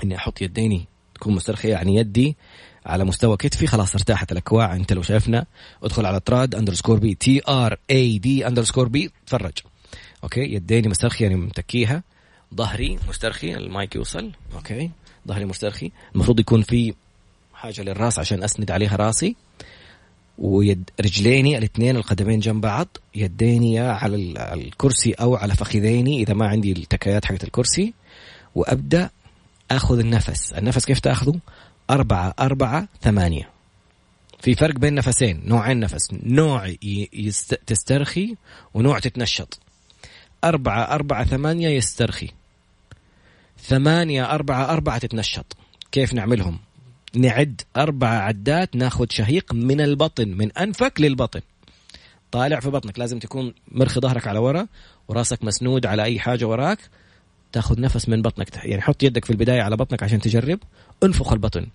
[0.03, 0.85] إني أحط يديني
[1.15, 2.35] تكون مسترخية يعني يدي
[2.85, 4.75] على مستوى كتفي خلاص ارتاحت الأكواع.
[4.75, 5.45] أنت لو شايفنا
[5.83, 9.53] ادخل على تراد underscore B T R A D underscore B تفرج
[10.23, 12.03] okay؟ يديني مسترخيه يعني متكيها.
[12.55, 14.31] ظهري مسترخي المايك يوصل.
[14.55, 14.91] okay؟
[15.27, 15.91] ظهري مسترخي.
[16.15, 16.93] المفروض يكون في
[17.53, 19.35] حاجة للراس عشان أسند عليها راسي.
[20.37, 22.87] ويد رجليني الاثنين القدمين جنب بعض.
[23.15, 27.93] يديني على الكرسي أو على فخذيني إذا ما عندي التكايات حقت الكرسي.
[28.55, 29.09] وأبدأ
[29.71, 30.53] أخذ النفس.
[30.53, 31.39] النفس كيف تأخذه؟
[31.89, 33.49] أربعة أربعة ثمانية.
[34.39, 36.07] في فرق بين نفسين نوعين نفس.
[36.23, 36.73] نوع
[37.13, 37.53] يست...
[37.53, 38.35] تسترخي
[38.73, 39.59] ونوع تتنشط.
[40.43, 42.29] أربعة أربعة ثمانية يسترخي.
[43.63, 45.57] ثمانية أربعة أربعة تتنشط.
[45.91, 46.59] كيف نعملهم؟
[47.13, 51.41] نعد أربع عدات ناخذ شهيق من البطن من أنفك للبطن.
[52.31, 54.67] طالع في بطنك لازم تكون مرخي ظهرك على ورا
[55.07, 56.79] وراسك مسنود على أي حاجة وراك.
[57.51, 60.59] تاخذ نفس من بطنك يعني حط يدك في البداية على بطنك عشان تجرب
[61.03, 61.67] انفخ البطن.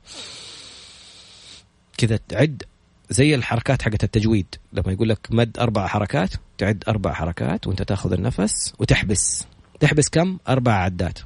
[1.98, 2.62] كذا تعد
[3.10, 4.46] زي الحركات حقت التجويد.
[4.72, 9.46] لما يقول لك مد أربع حركات تعد أربع حركات وانت تاخذ النفس وتحبس.
[9.80, 11.18] تحبس كم؟ أربع عدات.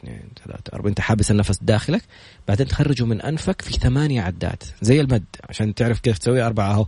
[0.00, 2.02] اثنين ثلاثة أربعة أنت حابس النفس داخلك
[2.48, 4.64] بعدين تخرجه من أنفك في ثمانية عدات.
[4.82, 6.86] زي المد عشان تعرف كيف تسوي أربعة أهو.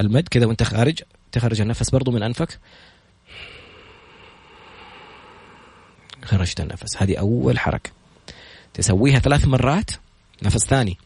[0.00, 0.98] المد كذا وأنت خارج
[1.32, 2.58] تخرج النفس برضو من أنفك.
[6.24, 7.02] خرجت النفس.
[7.02, 7.90] هذه أول حركة.
[8.74, 9.90] تسويها ثلاث مرات
[10.42, 10.98] نفس ثاني.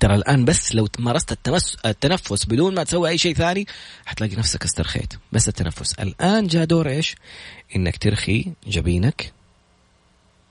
[0.00, 3.66] ترى الآن بس لو مارست التمس التنفس بدون ما تسوي أي شيء ثاني
[4.06, 5.14] حتلاقي نفسك استرخيت.
[5.32, 5.92] بس التنفس.
[5.92, 7.16] الآن جاء دور إيش؟
[7.76, 9.32] إنك ترخي جبينك.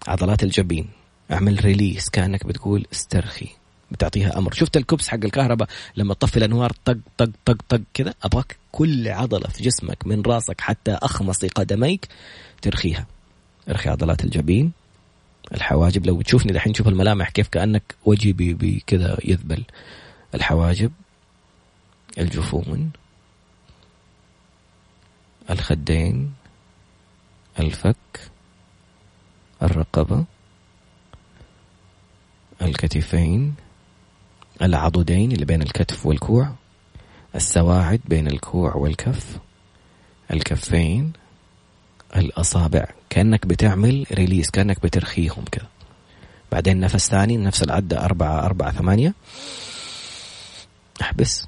[0.08, 0.90] عضلات الجبين.
[1.32, 3.61] اعمل release كأنك بتقول استرخي.
[3.92, 4.54] بتعطيها أمر.
[4.54, 9.48] شفت الكبس حق الكهرباء لما تطفي الأنوار طق طق طق طق كذا ابغاك كل عضلة
[9.48, 12.08] في جسمك من راسك حتى أخمص قدميك
[12.62, 13.08] ترخيها.
[13.70, 14.72] ارخي عضلات الجبين
[15.54, 16.06] الحواجب.
[16.06, 19.64] لو تشوفني دحين تشوف الملامح كيف كأنك وجهي بي بي كذا يذبل.
[20.36, 20.92] الحواجب
[22.18, 22.92] الجفون
[25.50, 26.34] الخدين
[27.60, 27.96] الفك
[29.64, 30.26] الرقبة
[32.62, 33.56] الكتفين
[34.62, 36.52] العضدين اللي بين الكتف والكوع
[37.36, 39.38] السواعد بين الكوع والكف
[40.34, 41.14] الكفين
[42.16, 45.68] الأصابع كأنك بتعمل ريليس كأنك بترخيهم كذا
[46.52, 49.14] بعدين نفس ثاني نفس العدة أربعة أربعة ثمانية.
[51.02, 51.48] احبس.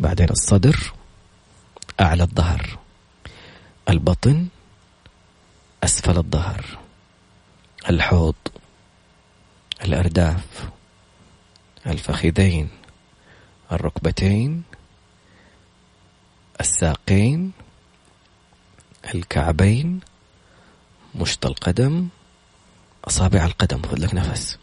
[0.00, 0.92] بعدين الصدر
[2.00, 2.78] أعلى الظهر.
[3.88, 4.46] البطن
[5.84, 6.78] أسفل الظهر.
[7.88, 8.34] الحوض
[9.84, 10.68] الأرداف
[11.86, 12.68] الفخذين
[13.72, 14.62] الركبتين
[16.60, 17.52] الساقين
[19.14, 20.00] الكعبين
[21.14, 22.08] مشط القدم
[23.04, 24.58] أصابع القدم خذ لك نفس.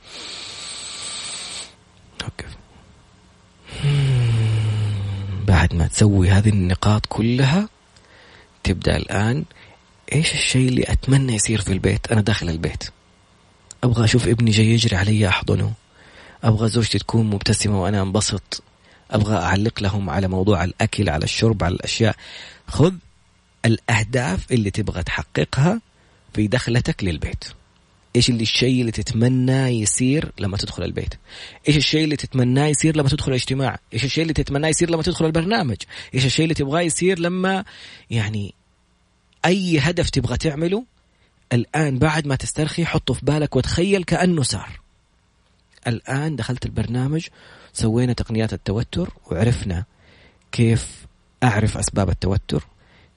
[2.24, 2.58] وقف
[5.48, 7.70] بعد ما تسوي هذه النقاط كلها
[8.64, 9.46] تبدأ الآن
[10.14, 12.90] إيش الشيء اللي أتمنى يصير في البيت؟ أنا داخل البيت.
[13.84, 15.74] أبغى أشوف ابني جاي يجري علي أحضنه.
[16.44, 18.64] أبغى زوجتي تكون مبتسمة وأنا أنبسط.
[19.12, 22.16] أبغى أعلق لهم على موضوع الأكل على الشرب على الأشياء.
[22.68, 22.94] خذ
[23.66, 25.82] الأهداف اللي تبغى تحققها
[26.34, 27.44] في دخلتك للبيت.
[28.16, 31.14] إيش اللي الشيء اللي تتمناه يصير لما تدخل البيت؟
[31.68, 35.26] إيش الشيء اللي تتمناه يصير لما تدخل الاجتماع؟ إيش الشيء اللي تتمناه يصير لما تدخل
[35.26, 35.78] البرنامج؟
[36.14, 37.66] إيش الشيء اللي تبغاه يصير لما
[38.10, 38.54] يعني
[39.46, 40.84] أي هدف تبغى تعمله
[41.54, 44.80] الآن بعد ما تسترخي حطه في بالك وتخيل كأنه صار.
[45.88, 47.28] الآن دخلت البرنامج
[47.74, 49.84] سوينا تقنيات التوتر وعرفنا
[50.52, 51.06] كيف
[51.44, 52.68] أعرف أسباب التوتر.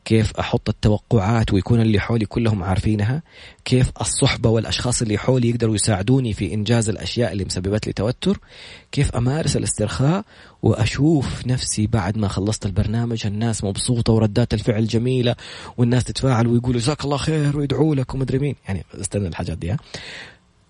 [0.04, 3.22] كيف أحط التوقعات ويكون اللي حولي كلهم عارفينها؟
[3.64, 8.38] كيف الصحبة والأشخاص اللي حولي يقدروا يساعدوني في إنجاز الأشياء اللي مسببت لي توتر؟
[8.92, 10.24] كيف أمارس الاسترخاء
[10.62, 15.36] وأشوف نفسي بعد ما خلصت البرنامج؟ الناس مبسوطة وردات الفعل جميلة
[15.76, 18.56] والناس تتفاعل ويقولوا جزاك الله خير ويدعوا لك ومدري مين.
[18.68, 19.76] يعني استنى الحاجات دي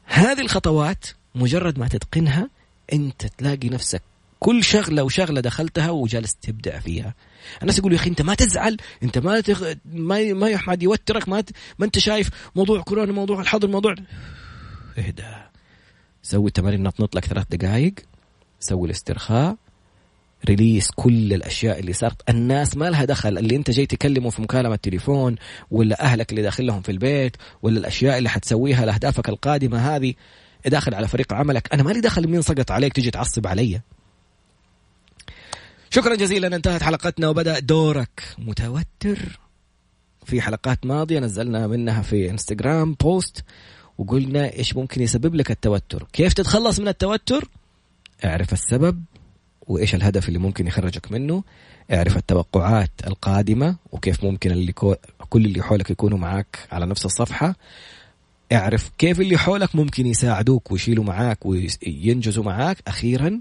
[0.04, 1.04] هذه الخطوات
[1.34, 2.48] مجرد ما تتقنها
[2.92, 4.02] أنت تلاقي نفسك
[4.40, 7.14] كل شغلة وشغلة دخلتها وجالس تبدع فيها.
[7.62, 9.72] الناس يقولوا يا أخي أنت ما تزعل أنت ما تغ...
[9.84, 11.50] ما ما يحمد يوترك ما ت...
[11.78, 13.94] ما أنت شايف موضوع كورونا موضوع الحظر موضوع
[14.98, 15.22] اهدى.
[16.22, 17.94] سوي التمارين نطنط لك ثلاث دقائق
[18.60, 19.56] سوي الاسترخاء
[20.48, 22.30] ريليس كل الأشياء اللي صارت.
[22.30, 25.36] الناس ما لها دخل اللي أنت جاي تكلمه في مكالمة تليفون
[25.70, 30.14] ولا أهلك اللي داخل لهم في البيت ولا الأشياء اللي حتسويها لأهدافك القادمة هذه
[30.66, 31.74] داخل على فريق عملك.
[31.74, 33.80] أنا مالي دخل مين سقط عليك تجي تعصب علي.
[35.92, 38.22] شكرا جزيلا انتهت حلقتنا وبدأ دورك.
[38.38, 39.40] متوتر.
[40.24, 43.44] في حلقات ماضية نزلنا منها في انستغرام بوست
[43.98, 46.06] وقلنا إيش ممكن يسبب لك التوتر.
[46.12, 47.48] كيف تتخلص من التوتر؟
[48.24, 49.04] اعرف السبب
[49.66, 51.44] وإيش الهدف اللي ممكن يخرجك منه.
[51.92, 54.72] اعرف التوقعات القادمة وكيف ممكن اللي
[55.28, 57.54] كل اللي حولك يكونوا معك على نفس الصفحة.
[58.52, 62.76] اعرف كيف اللي حولك ممكن يساعدوك ويشيلوا معاك وينجزوا معاك.
[62.86, 63.40] أخيرا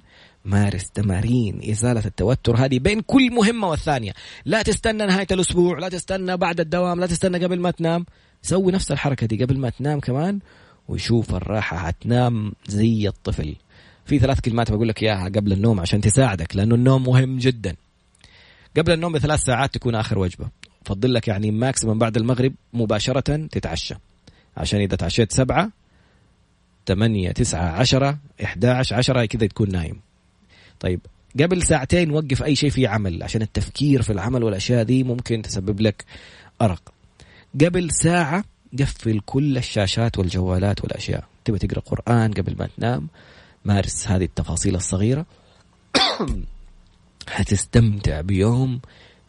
[0.50, 4.14] مارس تمارين إزالة التوتر هذه بين كل مهمة والثانية.
[4.46, 8.06] لا تستنى نهاية الأسبوع لا تستنى بعد الدوام لا تستنى قبل ما تنام.
[8.42, 10.40] سوي نفس الحركة دي قبل ما تنام كمان
[10.88, 13.56] وشوف الراحة حتنام زي الطفل.
[14.06, 17.76] في ثلاث كلمات بقول لك إياها قبل النوم عشان تساعدك لأنه النوم مهم جدا.
[18.78, 20.50] قبل النوم بثلاث ساعات تكون آخر وجبة.
[20.86, 23.96] فضل لك يعني ماكسيمم بعد المغرب مباشرة تتعشى.
[24.58, 25.72] عشان إذا تعشيت سبعة
[26.88, 30.09] 8 9 10 11 10 كذا تكون نايم.
[30.80, 31.00] طيب
[31.40, 35.82] قبل ساعتين وقف أي شيء في عمل عشان التفكير في العمل والأشياء دي ممكن تسبب
[35.82, 36.06] لك
[36.62, 36.94] أرق.
[37.62, 38.44] قبل ساعة
[38.80, 41.24] قفل كل الشاشات والجوالات والأشياء.
[41.46, 43.08] تبي تقرأ قرآن قبل ما تنام
[43.66, 45.26] مارس هذه التفاصيل الصغيرة.
[47.28, 48.80] حتستمتع بيوم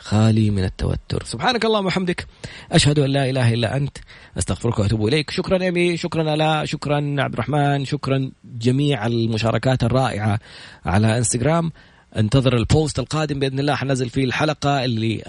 [0.00, 1.24] خالي من التوتر.
[1.24, 2.26] سبحانك اللهم وبحمدك.
[2.72, 3.98] أشهد أن لا إله إلا أنت.
[4.38, 5.30] أستغفرك وأتوب إليك.
[5.30, 10.40] شكرا أمي شكرا ألا شكرا عبد الرحمن شكرا جميع المشاركات الرائعة
[10.86, 11.72] على إنستغرام.
[12.16, 13.74] انتظر البوست القادم بإذن الله.
[13.74, 15.22] حنزل فيه الحلقة اللي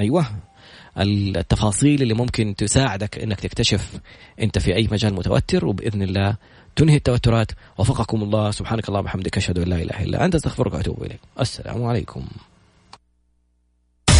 [0.00, 0.26] أيوه
[0.98, 4.00] التفاصيل اللي ممكن تساعدك إنك تكتشف
[4.40, 5.66] أنت في أي مجال متوتر.
[5.66, 6.36] وبإذن الله
[6.76, 7.52] تنهي التوترات.
[7.78, 8.50] وفقكم الله.
[8.50, 9.36] سبحانك اللهم وبحمدك.
[9.36, 10.34] أشهد أن لا إله إلا أنت.
[10.34, 11.20] أستغفرك وأتوب إليك.
[11.40, 12.24] السلام عليكم.